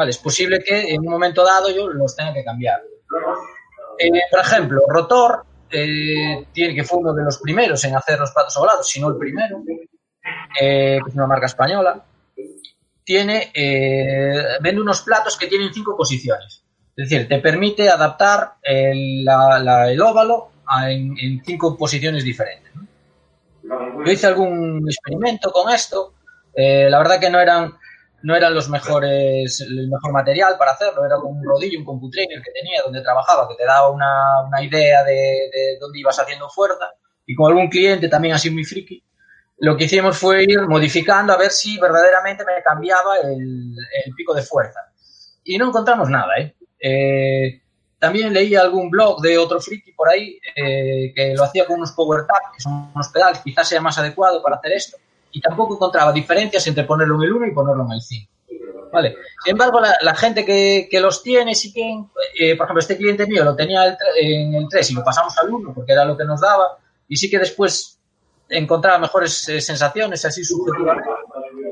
[0.07, 2.83] Es posible que en un momento dado yo los tenga que cambiar.
[3.99, 8.31] Eh, por ejemplo, Rotor, eh, tiene, que fue uno de los primeros en hacer los
[8.31, 9.63] platos ovalados, si no el primero,
[10.61, 12.05] eh, que es una marca española,
[13.05, 13.53] tiene,
[14.61, 16.65] vende unos platos que tienen cinco posiciones.
[16.97, 20.51] Es decir, te permite adaptar el, el óvalo
[20.83, 22.73] en, cinco posiciones diferentes.
[24.05, 26.15] Yo hice algún experimento con esto.
[26.55, 27.73] eh, la verdad que no eran,
[28.23, 31.05] no eran los mejores, el mejor material para hacerlo.
[31.05, 35.05] Era un rodillo, un computrainer que tenía donde trabajaba, que te daba una, una idea
[35.05, 36.87] de, de dónde ibas haciendo fuerza.
[37.27, 39.03] Y con algún cliente también así muy friki,
[39.59, 43.75] lo que hicimos fue ir modificando a ver si verdaderamente me cambiaba el,
[44.05, 44.81] el pico de fuerza.
[45.43, 46.55] Y no encontramos nada, ¿eh?
[46.79, 47.63] Eh,
[48.07, 51.91] también leí algún blog de otro friki por ahí eh, que lo hacía con unos
[51.91, 54.97] power tap, que son unos pedales, quizás sea más adecuado para hacer esto.
[55.33, 58.33] Y tampoco encontraba diferencias entre ponerlo en el 1 y ponerlo en el 5.
[58.93, 59.17] Vale.
[59.43, 61.83] Sin embargo, la, gente que, los tiene, sí que,
[62.39, 65.37] eh, por ejemplo, este cliente mío lo tenía el en el 3 y lo pasamos
[65.39, 66.79] al 1 porque era lo que nos daba.
[67.09, 67.99] Y sí que después
[68.49, 71.11] encontraba mejores eh, sensaciones así subjetivamente.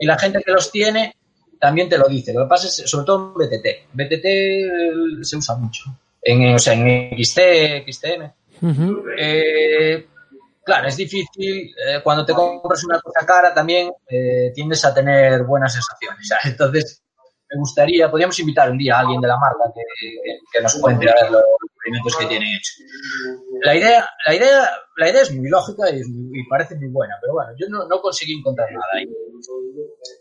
[0.00, 1.14] Y la gente que los tiene
[1.60, 2.32] también te lo dice.
[2.32, 3.66] Lo que pasa es, sobre todo en BTT.
[3.92, 4.92] BTT eh,
[5.22, 5.84] se usa mucho.
[6.24, 8.32] En, o sea, en XT, XTM.
[8.62, 9.04] Ujú.
[9.18, 10.06] Eh,
[10.64, 11.74] claro, es difícil.
[11.86, 16.26] eh, cuando te compras una cosa cara también eh, tiendes a tener buenas sensaciones.
[16.26, 16.44] ¿sabes?
[16.52, 17.02] Entonces,
[17.50, 20.74] me gustaría, podríamos invitar un día a alguien de la marca que, que- que nos
[20.76, 21.38] cuente a ver lo
[21.74, 22.76] experimentos que tienen hechos.
[23.62, 26.88] La idea, la idea, la idea es muy lógica y, es muy- y parece muy
[26.88, 29.06] buena, pero bueno, yo no, no conseguí encontrar nada ahí.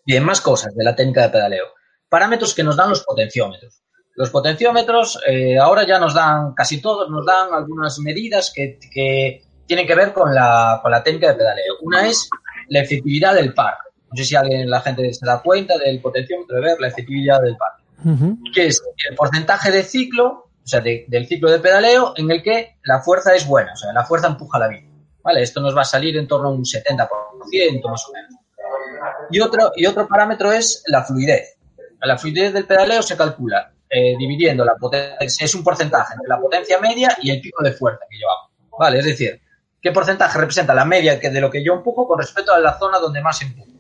[0.06, 1.66] Bien, más cosas de la técnica de pedaleo.
[2.10, 3.82] Parámetros que nos dan los potenciómetros.
[4.16, 9.44] Los potenciómetros eh, ahora ya nos dan, casi todos nos dan algunas medidas que, que
[9.66, 11.76] tienen que ver con la, con la técnica de pedaleo.
[11.82, 12.30] Una es
[12.70, 13.76] la efectividad del par.
[14.12, 17.42] No sé si alguien, la gente se da cuenta del potenciómetro de ver la efectividad
[17.42, 17.72] del par
[18.54, 20.28] que es el porcentaje de ciclo,
[20.64, 23.76] o sea, de- del ciclo de pedaleo en el que la fuerza es buena, o
[23.78, 24.90] sea, la fuerza empuja la bici.
[25.24, 25.42] ¿Vale?
[25.42, 28.32] Esto nos va a salir en torno a un 70% más o menos.
[29.32, 31.58] Y otro, y otro parámetro es la fluidez.
[32.02, 36.40] La fluidez del pedaleo se calcula eh, dividiendo la potencia, es un porcentaje entre la
[36.40, 38.52] potencia media y el pico de fuerza que llevamos.
[38.78, 39.00] ¿Vale?
[39.00, 39.40] Es decir,
[39.82, 43.00] ¿qué porcentaje representa la media de lo que yo empujo con respecto a la zona
[43.00, 43.74] donde más empujo?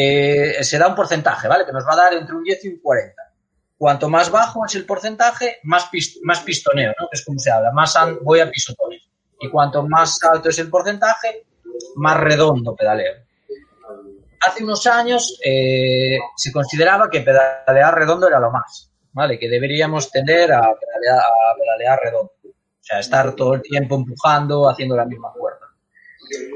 [0.00, 1.66] eh, se da un porcentaje, ¿vale?
[1.66, 3.20] Que nos va a dar entre un 10 y un 40.
[3.76, 5.88] Cuanto más bajo es el porcentaje, más,
[6.22, 7.08] más pistoneo, ¿no?
[7.08, 9.02] Que es como se habla, más voy a pisotones.
[9.40, 11.46] Y cuanto más alto es el porcentaje,
[11.96, 13.14] más redondo pedaleo.
[14.48, 19.38] Hace unos años eh, se consideraba que pedalear redondo era lo más, ¿vale?
[19.38, 22.32] Que deberíamos tender a pedalear, a pedalear redondo.
[22.42, 25.66] O sea, estar todo el tiempo empujando, haciendo la misma fuerza.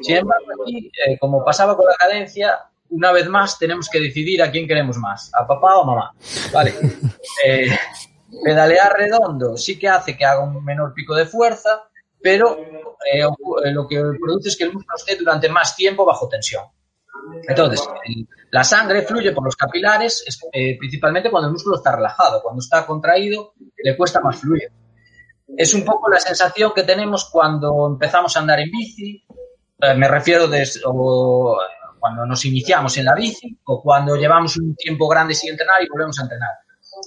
[0.00, 4.42] Sin embargo, aquí, eh, como pasaba con la cadencia, una vez más tenemos que decidir
[4.42, 6.12] a quién queremos más, a papá o mamá.
[6.52, 6.74] Vale.
[7.44, 7.66] Eh,
[8.44, 11.88] pedalear redondo sí que hace que haga un menor pico de fuerza,
[12.20, 12.57] pero
[13.12, 13.24] eh,
[13.72, 16.64] lo que produce es que el músculo esté durante más tiempo bajo tensión.
[17.48, 17.88] Entonces,
[18.50, 22.42] la sangre fluye por los capilares, es- eh, principalmente cuando el músculo está relajado.
[22.42, 24.70] Cuando está contraído, le cuesta más fluir.
[25.56, 29.24] Es un poco la sensación que tenemos cuando empezamos a andar en bici,
[29.80, 31.58] eh, me refiero des- o,
[31.98, 35.88] cuando nos iniciamos en la bici o cuando llevamos un tiempo grande sin entrenar y
[35.88, 36.50] volvemos a entrenar.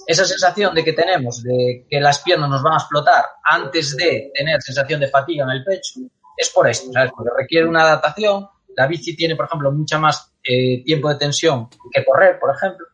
[0.06, 4.30] Esa sensación de que tenemos de que las piernas nos van a explotar antes de
[4.34, 6.00] tener sensación de fatiga en el pecho
[6.36, 7.10] es por esto, ¿sabes?
[7.16, 8.48] Porque requiere una adaptación.
[8.76, 12.86] La bici tiene, por ejemplo, mucha más eh, tiempo de tensión que correr, por ejemplo.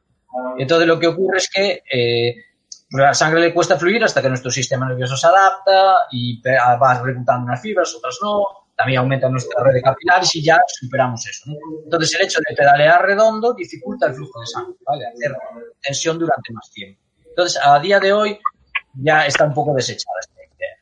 [0.58, 2.34] Entonces lo que ocurre es que eh,
[2.92, 7.02] la sangre le cuesta fluir hasta que nuestro sistema nervioso se adapta y pe- va
[7.02, 8.44] reclutando unas fibras, otras no.
[8.74, 11.50] También aumenta nuestra red de capilares y ya superamos eso.
[11.84, 15.06] Entonces el hecho de pedalear redondo dificulta el flujo de sangre, ¿vale?
[15.06, 15.36] Hacer
[15.82, 17.00] tensión durante más tiempo.
[17.28, 18.38] Entonces a día de hoy
[18.94, 20.76] ya está un poco desechada esta idea.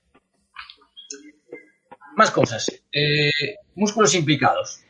[2.17, 2.71] Más cosas.
[2.93, 3.31] Eh,
[3.75, 4.81] músculos implicados.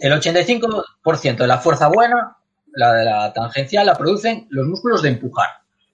[0.00, 2.36] El 85% de la fuerza buena,
[2.72, 5.48] la de la tangencial, la producen los músculos de empujar.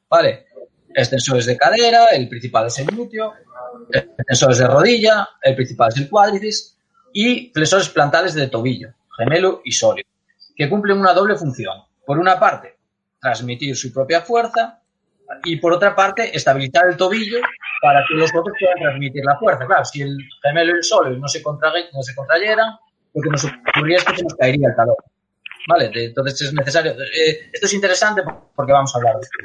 [0.09, 0.47] ¿Vale?
[0.95, 3.33] Extensores de cadera, el principal es el glúteo,
[3.90, 6.79] extensores de rodilla, el principal es el cuádriceps
[7.12, 10.09] y flexores plantales de tobillo, gemelo y sólido,
[10.55, 11.83] que cumplen una doble función.
[12.05, 12.77] Por una parte,
[13.21, 14.81] transmitir su propia fuerza
[15.45, 17.38] y por otra parte, estabilizar el tobillo
[17.81, 19.67] para que los otros puedan transmitir la fuerza.
[19.67, 22.79] Claro, si el gemelo y el sólido no se, no se contrayeran,
[23.14, 24.96] lo que nos ocurriría es que se nos caería el talón.
[25.68, 25.90] ¿Vale?
[25.94, 26.92] Entonces es necesario.
[26.92, 28.22] eh, esto es interesante
[28.55, 29.38] porque vamos a hablar de esto.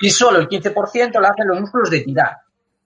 [0.00, 2.36] Y solo el 15% lo hacen los músculos de tirar.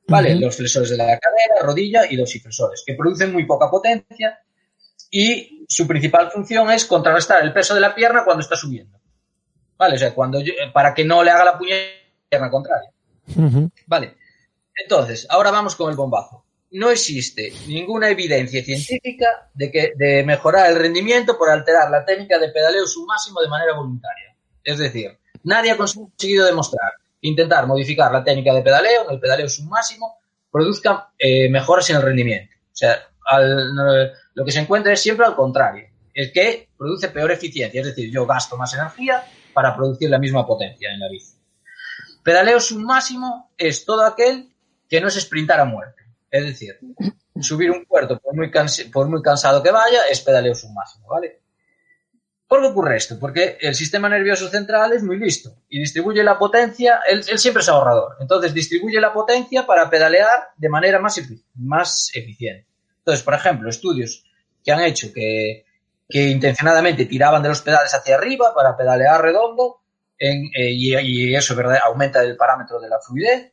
[0.07, 0.35] ¿Vale?
[0.40, 4.38] Los flexores de la cadera, rodilla y dorsiflexores, que producen muy poca potencia
[5.11, 8.98] y su principal función es contrarrestar el peso de la pierna cuando está subiendo.
[9.76, 9.94] ¿Vale?
[9.96, 12.90] O sea, cuando yo- para que no le haga la pierna contraria.
[13.87, 14.16] Vale.
[14.74, 16.44] Entonces, ahora vamos con el bombazo.
[16.72, 22.38] No existe ninguna evidencia científica de que de mejorar el rendimiento por alterar la técnica
[22.38, 24.37] de pedaleo submáximo de manera voluntaria.
[24.62, 29.20] Es decir, nadie ha conseguido demostrar que intentar modificar la técnica de pedaleo, en el
[29.20, 30.14] pedaleo submáximo,
[30.50, 32.54] produzca eh, mejoras en el rendimiento.
[32.66, 33.85] O sea, al- no,
[34.35, 35.88] lo que se encuentra es siempre al contrario.
[36.14, 37.80] Es que produce peor eficiencia.
[37.80, 41.37] Es decir, yo gasto más energía para producir la misma potencia en la bici.
[42.22, 44.52] Pedaleo submáximo es todo aquel
[44.88, 45.99] que no es sprintar a muerte.
[46.31, 46.79] Es decir,
[47.40, 48.51] subir un puerto por muy,
[49.23, 51.40] cansado que vaya es pedaleo submáximo, ¿vale?
[52.47, 53.19] ¿Por qué ocurre esto?
[53.19, 57.69] Porque el sistema nervioso central es muy listo y distribuye la potencia, él, siempre es
[57.69, 62.66] ahorrador, entonces distribuye la potencia para pedalear de manera más, efi- más eficiente.
[62.99, 64.25] Entonces, por ejemplo, estudios
[64.64, 65.64] que han hecho que,
[66.09, 69.81] intencionadamente tiraban de los pedales hacia arriba para pedalear redondo
[70.19, 71.79] eh, y, y eso ¿verdad?
[71.85, 73.53] aumenta el parámetro de la fluidez,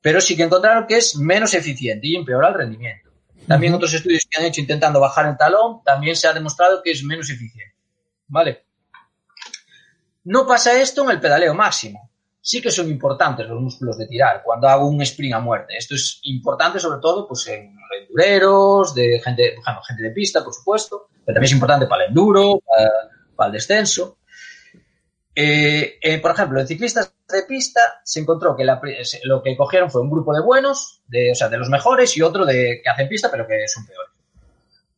[0.00, 3.10] pero sí que encontraron que es menos eficiente y empeora el rendimiento.
[3.46, 6.90] También otros estudios que han hecho intentando bajar el talón, también se ha demostrado que
[6.90, 7.74] es menos eficiente.
[8.28, 8.64] ¿Vale?
[10.24, 12.10] No pasa esto en el pedaleo máximo.
[12.40, 15.76] Sí que son importantes los músculos de tirar cuando hago un sprint a muerte.
[15.76, 20.54] Esto es importante sobre todo pues, en endureros, de gente, ejemplo, gente de pista, por
[20.54, 22.90] supuesto, pero también es importante para el enduro, para,
[23.36, 24.18] para el descenso.
[25.38, 28.80] Eh, eh, por ejemplo, en ciclistas de pista se encontró que la
[29.24, 32.22] lo que cogieron fue un grupo de buenos, de, o sea, de los mejores, y
[32.22, 34.12] otro de que hacen pista, pero que son peores.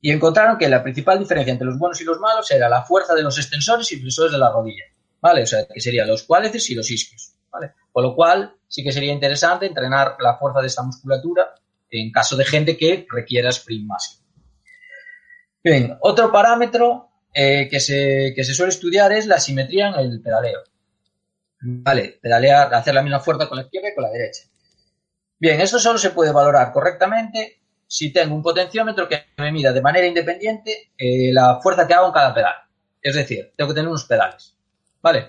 [0.00, 3.16] Y encontraron que la principal diferencia entre los buenos y los malos era la fuerza
[3.16, 4.84] de los extensores y flexores de la rodilla,
[5.20, 5.42] ¿vale?
[5.42, 7.72] O sea, que serían los cuádriceps y los isquios, ¿vale?
[7.90, 11.52] Con lo cual, sí que sería interesante entrenar la fuerza de esta musculatura
[11.90, 14.24] en caso de gente que requiera sprint máximo.
[15.64, 17.07] Bien, otro parámetro
[17.40, 20.64] eh, que, se, que se suele estudiar es la simetría en el pedaleo.
[21.60, 24.42] Vale, pedalear, hacer la misma fuerza con la izquierda y con la derecha.
[25.38, 29.80] Bien, esto solo se puede valorar correctamente si tengo un potenciómetro que me mida de
[29.80, 32.54] manera independiente eh, la fuerza que hago en cada pedal.
[33.00, 34.56] Es decir, tengo que tener unos pedales.
[35.00, 35.28] ¿Vale?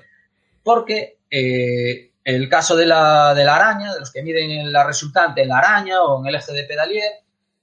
[0.64, 5.44] Porque eh, el caso de la, de la araña, de los que miden la resultante
[5.44, 7.12] en la araña o en el eje de pedalier,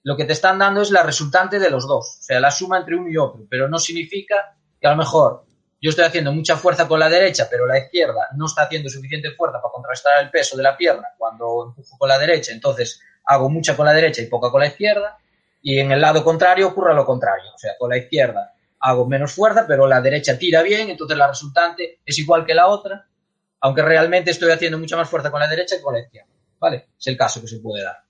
[0.07, 2.79] lo que te están dando es la resultante de los dos, o sea, la suma
[2.79, 5.45] entre uno y otro, pero no significa que a lo mejor
[5.83, 9.33] yo estoy haciendo mucha fuerza con la derecha, pero la izquierda no está haciendo suficiente
[9.33, 13.51] fuerza para contrastar el peso de la pierna cuando empujo con la derecha, entonces hago
[13.51, 15.19] mucha con la derecha y poca con la izquierda,
[15.61, 19.33] y en el lado contrario ocurre lo contrario, o sea, con la izquierda hago menos
[19.33, 23.09] fuerza, pero la derecha tira bien, entonces la resultante es igual que la otra,
[23.61, 26.90] aunque realmente estoy haciendo mucha más fuerza con la derecha que con la izquierda, ¿vale?
[26.97, 28.07] Es el caso que se puede dar.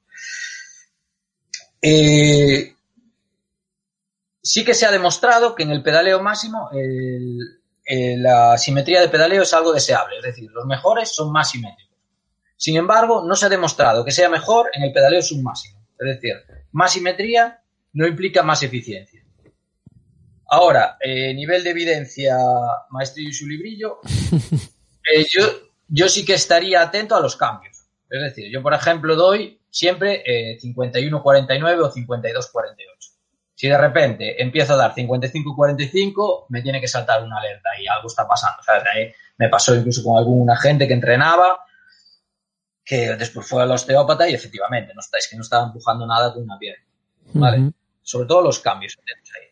[1.89, 2.75] Eh,
[4.43, 7.39] sí que se ha demostrado que en el pedaleo máximo el-
[7.85, 11.95] el- la simetría de pedaleo es algo deseable, es decir, los mejores son más simétricos.
[12.57, 16.35] Sin embargo, no se ha demostrado que sea mejor en el pedaleo submáximo, es decir,
[16.73, 17.61] más simetría
[17.93, 19.23] no implica más eficiencia.
[20.49, 22.37] Ahora, eh, nivel de evidencia,
[22.91, 24.01] maestrillo y su librillo,
[25.15, 25.43] eh, yo,
[25.87, 27.77] yo sí que estaría atento a los cambios.
[28.11, 32.47] Es decir, yo, por ejemplo, doy siempre eh, 51-49 o 52-48.
[33.55, 38.07] Si de repente empiezo a dar 55-45, me tiene que saltar una alerta y algo
[38.07, 38.63] está pasando.
[38.63, 38.85] ¿sabes?
[38.95, 41.61] Ahí me pasó incluso con alguna gente que entrenaba,
[42.85, 46.43] que después fue al osteópata y efectivamente, no estáis que no estaba empujando nada con
[46.43, 46.85] una pierna.
[47.35, 47.73] ¿Vale?
[48.03, 48.97] Sobre todo los cambios.
[48.99, 49.49] atentos ahí.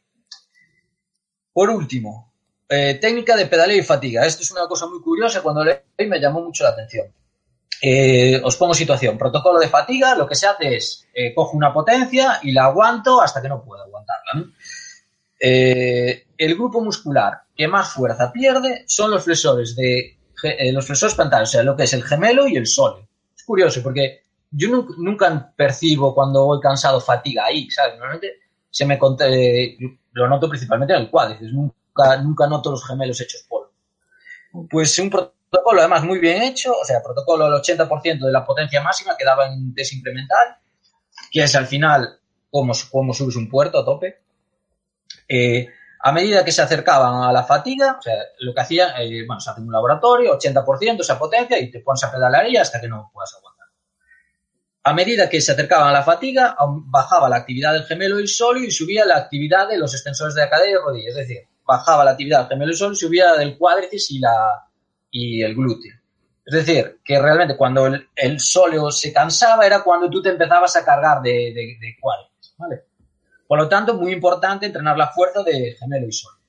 [1.53, 2.33] Por último,
[2.69, 4.25] eh, técnica de pedaleo y fatiga.
[4.25, 5.43] Esto es una cosa muy curiosa.
[5.43, 7.09] Cuando leí me llamó mucho la atención.
[7.83, 9.19] Eh, os pongo situación.
[9.19, 13.21] Protocolo de fatiga, lo que se hace es, eh, cojo una potencia y la aguanto
[13.21, 14.33] hasta que no puedo aguantarla.
[14.35, 14.47] ¿no?
[15.41, 20.19] Eh, el grupo muscular que más fuerza pierde son los flexores de
[20.73, 23.09] los flexores plantares, o sea, lo que es el gemelo y el sóleo.
[23.35, 27.95] Es curioso porque yo nu- nunca percibo cuando voy cansado fatiga ahí, ¿sabes?
[27.95, 28.35] Normalmente
[28.71, 28.99] se me
[30.13, 33.71] lo noto principalmente en el cuádriceps, nunca, nunca noto los gemelos hechos polvo.
[34.69, 35.35] Pues un protocolo
[35.79, 39.47] además muy bien hecho, o sea, protocolo al 80% de la potencia máxima que daba
[39.47, 40.57] en test incremental,
[41.31, 44.23] que es al final cómo, cómo subes un puerto a tope.
[45.29, 45.69] Eh,
[46.01, 49.41] a medida que se acercaban a la fatiga, o sea, lo que hacían, eh, bueno,
[49.41, 52.89] se hace un laboratorio, 80% esa potencia y te pones a pedalear ahí hasta que
[52.89, 53.69] no puedas aguantar.
[54.83, 58.65] A medida que se acercaban a la fatiga, bajaba la actividad del gemelo y sóleo
[58.65, 61.09] y subía la actividad de los extensores de la cadera y rodilla.
[61.09, 64.63] Es decir, bajaba la actividad del gemelo y sóleo y subía del cuádriceps y, la,
[65.15, 65.95] y el glúteo.
[66.45, 70.75] Es decir, que realmente cuando el, el sóleo se cansaba era cuando tú te empezabas
[70.75, 72.55] a cargar de, de, de cuádriceps.
[72.59, 72.83] ¿vale?
[73.47, 76.41] Por lo tanto, muy importante entrenar la fuerza de gemelo y sóleo.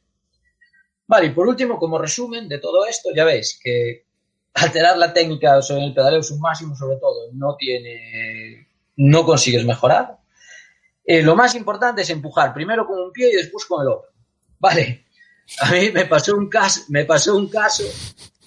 [1.06, 4.08] Vale, y por último, como resumen de todo esto, ya veis que
[4.56, 10.18] alterar la técnica en el pedaleo submáximo, sobre todo, no tiene, no consigues mejorar.
[11.06, 14.10] Eh, lo más importante es empujar primero con un pie y después con el otro.
[14.58, 15.06] Vale.
[15.60, 17.84] A mí me pasó un caso, me pasó un caso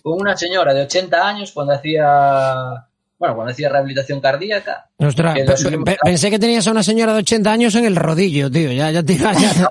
[0.02, 2.87] con una señora de 80 años cuando hacía,
[3.18, 4.88] bueno, cuando hacía rehabilitación cardíaca.
[4.96, 8.72] Ostras, que pensé que tenías a una señora de 80 años en el rodillo, tío.
[8.72, 9.32] Ya, ya te ya-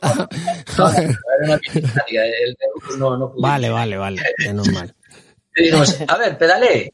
[0.77, 3.41] Era una piscinática, el de Lucas no, no pudo.
[3.41, 4.21] Vale, vale, vale.
[4.45, 4.93] Menos mal.
[5.55, 6.93] Le dijimos, a ver, pedale.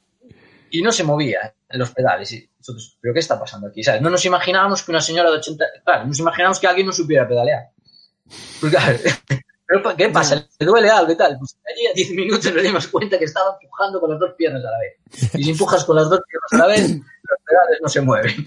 [0.69, 2.32] Y no se movía en los pedales.
[2.34, 3.84] Y nosotros, ¿pero qué está pasando aquí?
[3.84, 4.02] ¿Sabes?
[4.02, 5.65] No nos imaginábamos que una señora de 80...
[5.86, 7.69] Claro, nos imaginábamos que alguien no supiera pedalear.
[8.60, 8.98] Pues claro,
[9.65, 10.36] ¿pero qué pasa?
[10.60, 11.38] ¿Le duele algo y tal?
[11.39, 14.63] Pues allí a 10 minutos nos dimos cuenta que estaba empujando con las dos piernas
[14.65, 15.32] a la vez.
[15.36, 16.89] Y si empujas con las dos piernas a la vez,
[17.23, 18.45] los pedales no se mueven.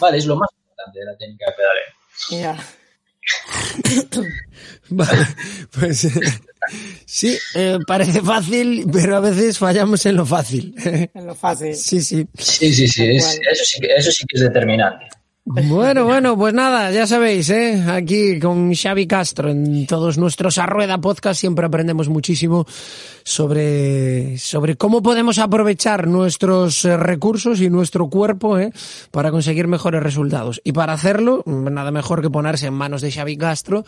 [0.00, 2.56] Vale, es lo más importante de la técnica de pedaleo.
[2.56, 2.64] Ya.
[4.92, 5.26] Vale,
[5.78, 6.10] pues eh,
[7.06, 10.74] sí, eh, parece fácil, pero a veces fallamos en lo fácil.
[11.14, 11.74] Es lo fácil.
[11.76, 12.26] Sí, sí.
[12.36, 15.06] Sí, sí, sí, es- eso, sí que, eso sí que es determinante.
[15.44, 17.82] Bueno, bueno, pues nada, ya sabéis, ¿eh?
[17.88, 22.66] Aquí con Xavi Castro en todos nuestros A Rueda Podcast siempre aprendemos muchísimo
[23.24, 28.72] sobre, sobre cómo podemos aprovechar nuestros eh, recursos y nuestro cuerpo ¿eh?
[29.10, 30.60] para conseguir mejores resultados.
[30.64, 33.84] Y para hacerlo, nada mejor que ponerse en manos de Xavi Castro,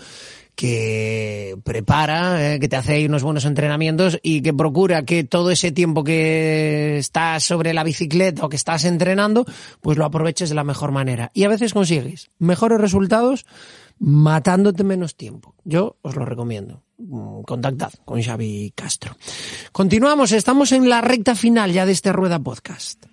[0.54, 5.50] que prepara, eh, que te hace ahí unos buenos entrenamientos y que procura que todo
[5.50, 9.46] ese tiempo que estás sobre la bicicleta o que estás entrenando,
[9.80, 11.30] pues lo aproveches de la mejor manera.
[11.34, 13.46] Y a veces consigues mejores resultados
[13.98, 15.54] matándote menos tiempo.
[15.64, 16.82] Yo os lo recomiendo.
[17.09, 19.16] Mm, Contactad con Xavi Castro.
[19.72, 23.11] Continuamos, estamos en la recta final ya de este Rueda Podcast.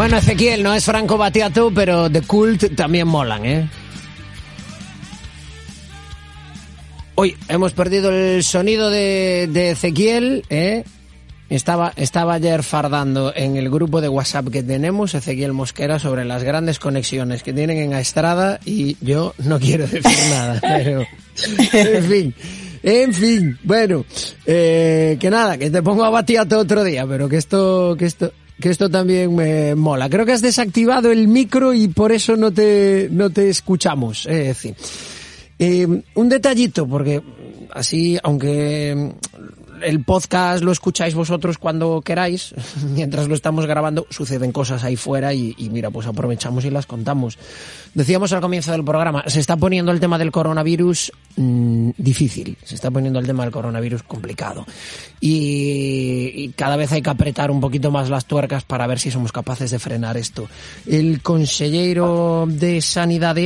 [0.00, 3.68] Bueno, Ezequiel, no es Franco Batiato, pero The Cult también molan, ¿eh?
[7.16, 10.84] Hoy hemos perdido el sonido de, Ezequiel, ¿eh?
[11.50, 16.44] Estaba, estaba ayer fardando en el grupo de WhatsApp que tenemos, Ezequiel Mosquera, sobre las
[16.44, 21.04] grandes conexiones que tienen en Estrada y yo no quiero decir nada, pero
[21.74, 22.34] en fin.
[22.82, 24.06] En fin, bueno,
[24.46, 28.32] eh, que nada, que te pongo a Batiato otro día, pero que esto, que esto,
[28.60, 30.08] que esto también me mola.
[30.08, 34.26] Creo que has desactivado el micro y por eso no te, no te escuchamos.
[34.26, 34.76] Es decir,
[35.58, 37.22] eh, un detallito, porque
[37.72, 39.12] así, aunque
[39.82, 42.54] el podcast lo escucháis vosotros cuando queráis,
[42.94, 47.38] mientras lo estamos grabando, suceden cosas ahí fuera y, mira, pues aprovechamos y las contamos.
[47.94, 52.74] Decíamos al comienzo del programa, se está poniendo el tema del coronavirus mmm, difícil, se
[52.74, 54.66] está poniendo el tema del coronavirus complicado.
[55.20, 59.32] Y, cada vez hay que apretar un poquito más las tuercas para ver si somos
[59.32, 60.48] capaces de frenar esto.
[60.86, 63.36] El consejero de Sanidad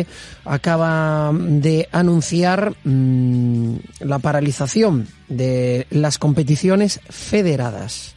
[0.44, 8.14] acaba de anunciar mmm, la paralización de las competiciones federadas.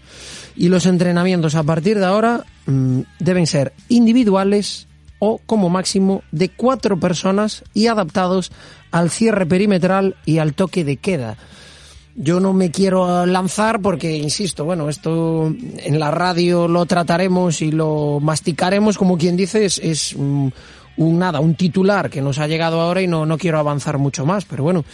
[0.55, 4.87] Y los entrenamientos a partir de ahora mmm, deben ser individuales
[5.19, 8.53] o como máximo de cuatro personas y adaptados
[8.91, 11.35] al cierre perimetral y al toque de queda.
[12.15, 17.73] Yo no me quiero lanzar porque, insisto, bueno, esto en la radio lo trataremos y
[17.73, 20.53] lo masticaremos, como quien dice, es, un,
[20.95, 24.25] un, nada, un titular que nos ha llegado ahora y no, no quiero avanzar mucho
[24.25, 24.85] más, pero bueno,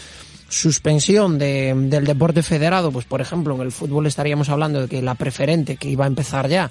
[0.54, 5.02] suspensión de, del deporte federado, pues por ejemplo en el fútbol estaríamos hablando de que
[5.02, 6.70] la preferente que iba a empezar ya,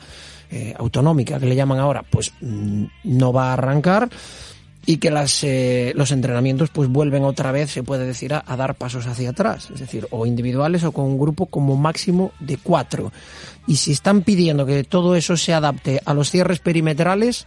[0.51, 4.09] eh, autonómica que le llaman ahora, pues mmm, no va a arrancar
[4.87, 8.57] y que las, eh, los entrenamientos pues vuelven otra vez, se puede decir, a, a,
[8.57, 12.59] dar pasos hacia atrás, es decir, o individuales o con un grupo como máximo de
[12.59, 13.13] cuatro.
[13.67, 17.47] Y si están pidiendo que todo eso se adapte a los cierres perimetrales,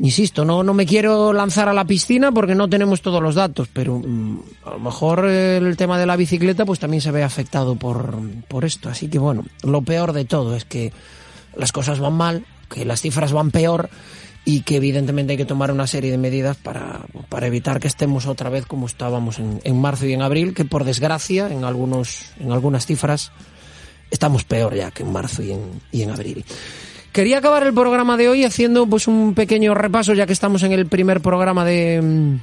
[0.00, 3.68] insisto, no, no me quiero lanzar a la piscina porque no tenemos todos los datos,
[3.72, 7.76] pero mmm, a lo mejor el tema de la bicicleta pues también se ve afectado
[7.76, 8.18] por,
[8.48, 8.88] por esto.
[8.88, 10.92] Así que bueno, lo peor de todo es que
[11.56, 13.90] las cosas van mal, que las cifras van peor
[14.44, 18.26] y que evidentemente hay que tomar una serie de medidas para, para evitar que estemos
[18.26, 22.32] otra vez como estábamos en, en, marzo y en abril, que por desgracia en, algunos,
[22.40, 23.30] en algunas cifras
[24.10, 26.44] estamos peor ya que en marzo y en, y en abril.
[27.18, 30.70] Quería acabar el programa de hoy haciendo pues un pequeño repaso, ya que estamos en
[30.70, 32.38] el primer programa de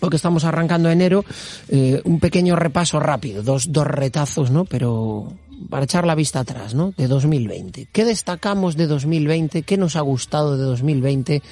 [0.00, 1.26] porque estamos arrancando enero,
[1.68, 4.64] eh, un pequeño repaso rápido, dos, dos retazos, ¿no?
[4.64, 5.30] Pero
[5.68, 6.94] para echar la vista atrás, ¿no?
[6.96, 7.88] De 2020.
[7.92, 9.62] ¿Qué destacamos de 2020?
[9.62, 11.42] ¿Qué nos ha gustado de 2020?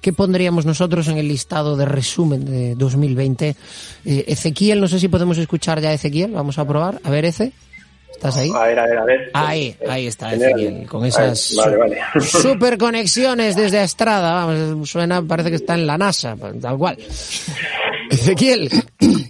[0.00, 3.56] ¿Qué pondríamos nosotros en el listado de resumen de 2020?
[4.04, 7.00] Eh, Ezequiel, no sé si podemos escuchar ya Ezequiel, vamos a probar.
[7.02, 7.52] A ver, Eze.
[8.20, 8.50] ¿Estás ahí?
[8.54, 9.30] A ver, a ver, a ver.
[9.32, 11.98] Ahí, ahí está Ezequiel, con esas vale, vale.
[12.20, 14.44] super conexiones desde Estrada.
[14.44, 16.98] Vamos, suena, parece que está en la NASA, tal cual.
[18.10, 18.68] Ezequiel,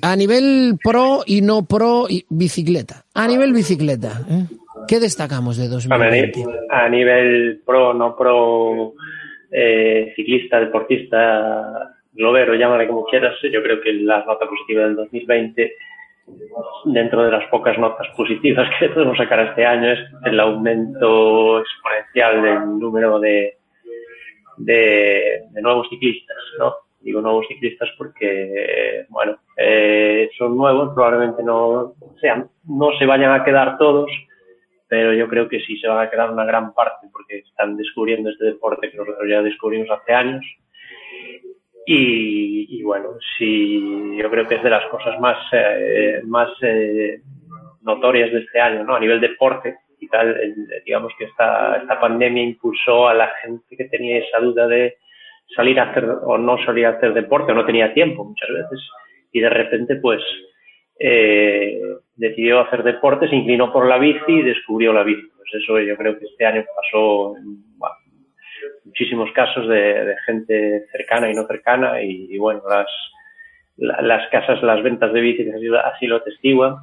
[0.02, 3.04] a nivel pro y no pro y bicicleta.
[3.14, 4.46] A nivel bicicleta, ¿eh?
[4.88, 6.44] ¿qué destacamos de 2020?
[6.68, 8.94] A nivel pro, no pro,
[9.52, 15.74] eh, ciclista, deportista, globero, llámale como quieras, yo creo que la nota positiva del 2020
[16.84, 22.42] dentro de las pocas notas positivas que podemos sacar este año es el aumento exponencial
[22.42, 23.58] del número de,
[24.58, 26.74] de, nuevos ciclistas, ¿no?
[27.00, 33.42] Digo nuevos ciclistas porque, bueno, eh, son nuevos, probablemente no sean, no se vayan a
[33.42, 34.10] quedar todos,
[34.86, 38.28] pero yo creo que sí se van a quedar una gran parte porque están descubriendo
[38.28, 40.44] este deporte que nosotros ya descubrimos hace años
[41.92, 47.20] y, y, bueno, sí, yo creo que es de las cosas más, eh, más eh,
[47.82, 48.94] notorias de este año, ¿no?
[48.94, 50.24] A nivel deporte, quizás
[50.84, 54.98] digamos que esta, esta pandemia impulsó a la gente que tenía esa duda de
[55.56, 58.88] salir a hacer o no salir a hacer deporte o no tenía tiempo muchas veces
[59.32, 60.22] y de repente pues
[60.96, 61.80] eh,
[62.14, 65.28] decidió hacer deporte, se inclinó por la bici y descubrió la bici.
[65.36, 67.34] Pues eso yo creo que este año pasó
[67.78, 67.94] bueno,
[68.84, 72.86] muchísimos casos de, gente cercana y no cercana y, bueno, las,
[73.76, 75.46] las casas, las ventas de bicis
[75.84, 76.76] así lo atestiguan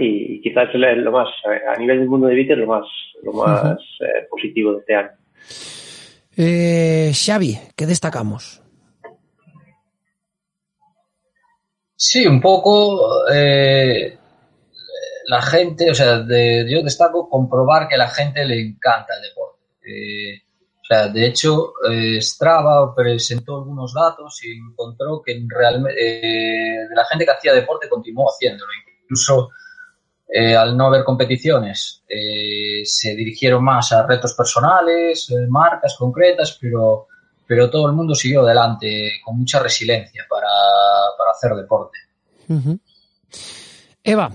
[0.00, 2.86] y quizás lo más, a nivel del mundo de bicis, lo más,
[3.22, 5.10] lo más eh, positivo de este año.
[6.36, 8.62] Eh, Xavi, ¿qué destacamos?
[11.96, 14.16] Sí, un poco eh,
[15.26, 19.58] la gente, o sea, yo destaco comprobar que a la gente le encanta el deporte.
[19.82, 20.42] Eh,
[20.88, 27.24] sea, de hecho, eh, Strava presentó algunos datos y encontró que realmente de la gente
[27.24, 28.70] que hacía deporte continuó haciéndolo.
[29.02, 29.50] Incluso
[30.58, 37.06] al no haber competiciones, se dirigieron más a retos personales, marcas concretas, pero
[37.48, 40.46] pero todo el mundo siguió adelante con mucha resiliencia para,
[41.32, 41.98] hacer deporte.
[44.04, 44.30] Eva.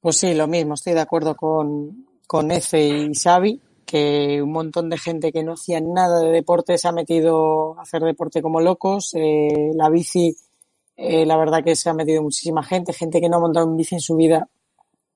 [0.00, 4.90] Pues sí, lo mismo, estoy de acuerdo con, con Efe y Xavi, que un montón
[4.90, 8.60] de gente que no hacía nada de deporte se ha metido a hacer deporte como
[8.60, 9.14] locos.
[9.14, 10.36] Eh, la bici,
[10.94, 13.78] eh, la verdad que se ha metido muchísima gente, gente que no ha montado en
[13.78, 14.46] bici en su vida.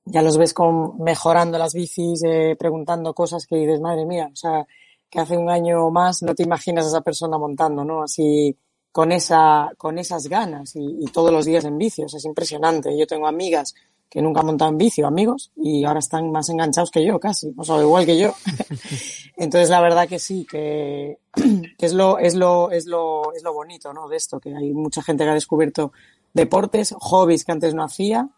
[0.07, 4.37] Ya los ves con, mejorando las bicis, eh, preguntando cosas que dices, madre mía, o
[4.37, 4.66] sea,
[5.11, 8.03] que hace un año más no te imaginas a esa persona montando, ¿no?
[8.03, 8.57] Así
[8.91, 12.97] con esa, con esas ganas y, todos los días en vicios, es impresionante.
[12.99, 13.75] Yo tengo amigas
[14.12, 17.50] que nunca han montado en vicio, amigos, y ahora están más enganchados que yo, casi,
[17.56, 18.34] o sea, igual que yo.
[19.38, 21.16] Entonces, la verdad que sí, que,
[21.78, 24.08] que, es lo, es lo, es lo, es lo bonito, ¿no?
[24.08, 25.92] De esto, que hay mucha gente que ha descubierto
[26.34, 28.28] deportes, hobbies que antes no hacía,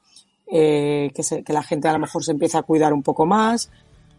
[0.46, 3.26] eh, que, se, que la gente a lo mejor se empieza a cuidar un poco
[3.26, 3.68] más,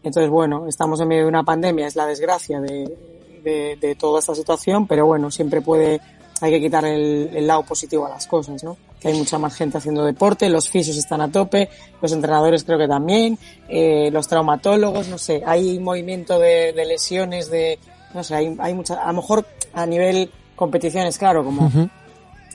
[0.02, 4.34] entonces, bueno, estamos en medio de una pandemia, es la desgracia de, de, toda esta
[4.34, 6.00] situación, pero bueno, siempre puede,
[6.40, 8.76] hay que quitar el, lado positivo a las cosas, ¿no?
[9.06, 11.68] Que hay mucha más gente haciendo deporte, los fisios están a tope,
[12.02, 13.38] los entrenadores creo que también,
[13.68, 17.78] eh, los traumatólogos, no sé, hay movimiento de, lesiones, de,
[18.14, 21.70] no sé, hay, hay mucha, a lo mejor a nivel competiciones, claro, como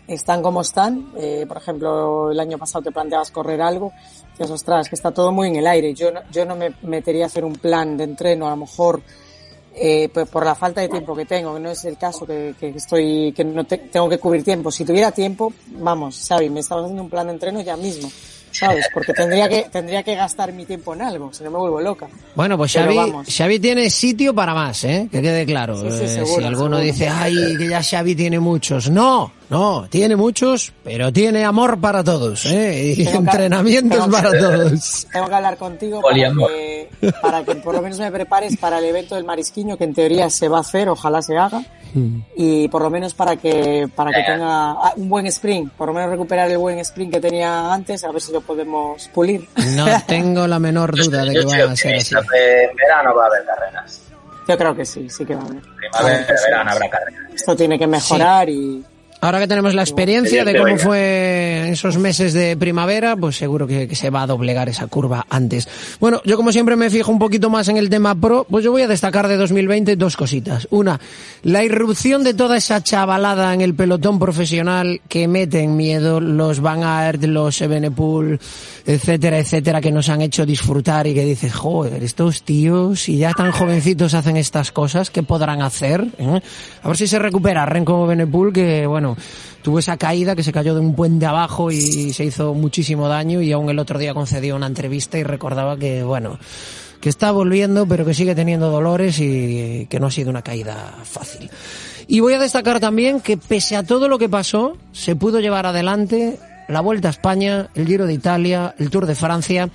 [0.07, 3.93] están como están, eh, por ejemplo, el año pasado te planteabas correr algo,
[4.37, 5.93] ostras, que está todo muy en el aire.
[5.93, 9.01] Yo no, yo no me metería a hacer un plan de entreno, a lo mejor
[9.73, 12.55] eh, pues por la falta de tiempo que tengo, que no es el caso que,
[12.59, 14.71] que estoy, que no tengo que cubrir tiempo.
[14.71, 18.11] Si tuviera tiempo, vamos, Xavi, me estaba haciendo un plan de entreno ya mismo.
[18.51, 18.87] ¿Sabes?
[18.93, 22.07] Porque tendría que, tendría que gastar mi tiempo en algo, si no me vuelvo loca.
[22.35, 22.97] Bueno, pues Xavi,
[23.27, 25.07] Xavi tiene sitio para más, ¿eh?
[25.11, 25.81] Que quede claro.
[25.87, 28.89] Eh, si alguno dice, ay, que ya Xavi tiene muchos.
[28.89, 32.95] No, no, tiene muchos, pero tiene amor para todos, ¿eh?
[32.97, 35.07] Y entrenamientos para todos.
[35.11, 36.89] Tengo que hablar contigo para que,
[37.21, 40.29] para que por lo menos me prepares para el evento del marisquiño, que en teoría
[40.29, 41.63] se va a hacer, ojalá se haga
[42.35, 45.93] y por lo menos para que para que tenga ah, un buen sprint, por lo
[45.93, 49.47] menos recuperar el buen sprint que tenía antes, a ver si lo podemos pulir.
[49.75, 52.15] No tengo la menor duda de que va a ser así.
[52.15, 54.01] En verano va a haber carreras.
[54.47, 55.61] Yo creo que sí, sí que va a haber.
[55.61, 57.33] Primavera, verano habrá carreras.
[57.33, 58.83] Esto tiene que mejorar y
[59.23, 63.95] Ahora que tenemos la experiencia de cómo fue esos meses de primavera, pues seguro que,
[63.95, 65.67] se va a doblegar esa curva antes.
[65.99, 68.71] Bueno, yo como siempre me fijo un poquito más en el tema pro, pues yo
[68.71, 70.67] voy a destacar de 2020 dos cositas.
[70.71, 70.99] Una,
[71.43, 76.83] la irrupción de toda esa chavalada en el pelotón profesional que meten miedo, los Van
[76.83, 78.39] Aert, los Ebenepool,
[78.87, 83.33] etcétera, etcétera, que nos han hecho disfrutar y que dices, joder, estos tíos, si ya
[83.33, 86.07] tan jovencitos hacen estas cosas, ¿qué podrán hacer?
[86.17, 86.41] ¿Eh?
[86.81, 89.10] A ver si se recupera Renko Benepool, que bueno,
[89.61, 93.41] tuvo esa caída que se cayó de un puente abajo y se hizo muchísimo daño
[93.41, 96.39] y aún el otro día concedió una entrevista y recordaba que, bueno,
[96.99, 100.95] que está volviendo pero que sigue teniendo dolores y que no ha sido una caída
[101.03, 101.49] fácil.
[102.07, 105.65] Y voy a destacar también que pese a todo lo que pasó, se pudo llevar
[105.65, 109.69] adelante la Vuelta a España, el Giro de Italia, el Tour de Francia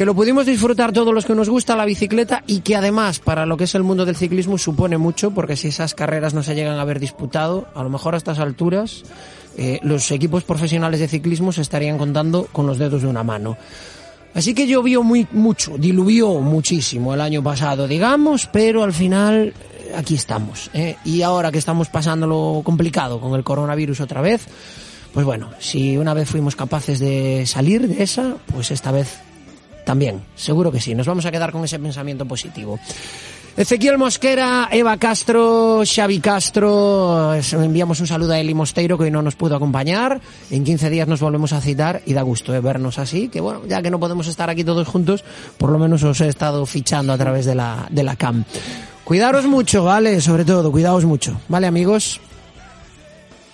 [0.00, 3.44] que lo pudimos disfrutar todos los que nos gusta la bicicleta y que además para
[3.44, 6.54] lo que es el mundo del ciclismo supone mucho porque si esas carreras no se
[6.54, 9.02] llegan a haber disputado, a lo mejor a estas alturas
[9.58, 13.58] eh, los equipos profesionales de ciclismo se estarían contando con los dedos de una mano.
[14.32, 19.92] Así que llovió muy mucho, diluvió muchísimo el año pasado, digamos, pero al final eh,
[19.94, 20.70] aquí estamos.
[20.72, 20.96] ¿eh?
[21.04, 24.46] Y ahora que estamos pasando lo complicado con el coronavirus otra vez,
[25.12, 29.28] pues bueno, si una vez fuimos capaces de salir de esa, pues esta vez
[29.84, 30.94] también, seguro que sí.
[30.94, 32.78] Nos vamos a quedar con ese pensamiento positivo.
[33.56, 39.10] Ezequiel Mosquera, Eva Castro, Xavi Castro, es- enviamos un saludo a Eli Mosteiro que hoy
[39.10, 40.20] no nos pudo acompañar.
[40.50, 43.62] En 15 días nos volvemos a citar y da gusto eh, vernos así, que bueno,
[43.66, 45.24] ya que no podemos estar aquí todos juntos,
[45.58, 48.44] por lo menos os he estado fichando a través de la, de la cam.
[49.04, 50.20] Cuidaros mucho, ¿vale?
[50.20, 52.20] Sobre todo, cuidaos mucho, ¿vale amigos?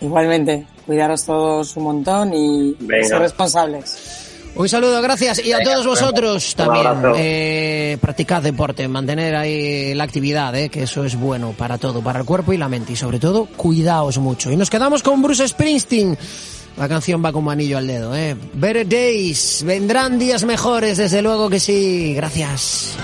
[0.03, 3.09] Igualmente, cuidaros todos un montón y Venga.
[3.09, 4.26] ser responsables.
[4.57, 5.45] Un saludo, gracias.
[5.45, 6.87] Y a todos vosotros también.
[7.17, 12.21] Eh, practicad deporte, mantener ahí la actividad, eh, que eso es bueno para todo, para
[12.21, 12.95] el cuerpo y la mente.
[12.95, 14.51] Y sobre todo, cuidaos mucho.
[14.51, 16.17] Y nos quedamos con Bruce Springsteen.
[16.77, 18.15] La canción va como anillo al dedo.
[18.17, 18.37] Eh.
[18.55, 19.63] Better days.
[19.65, 22.15] Vendrán días mejores, desde luego que sí.
[22.15, 22.97] Gracias.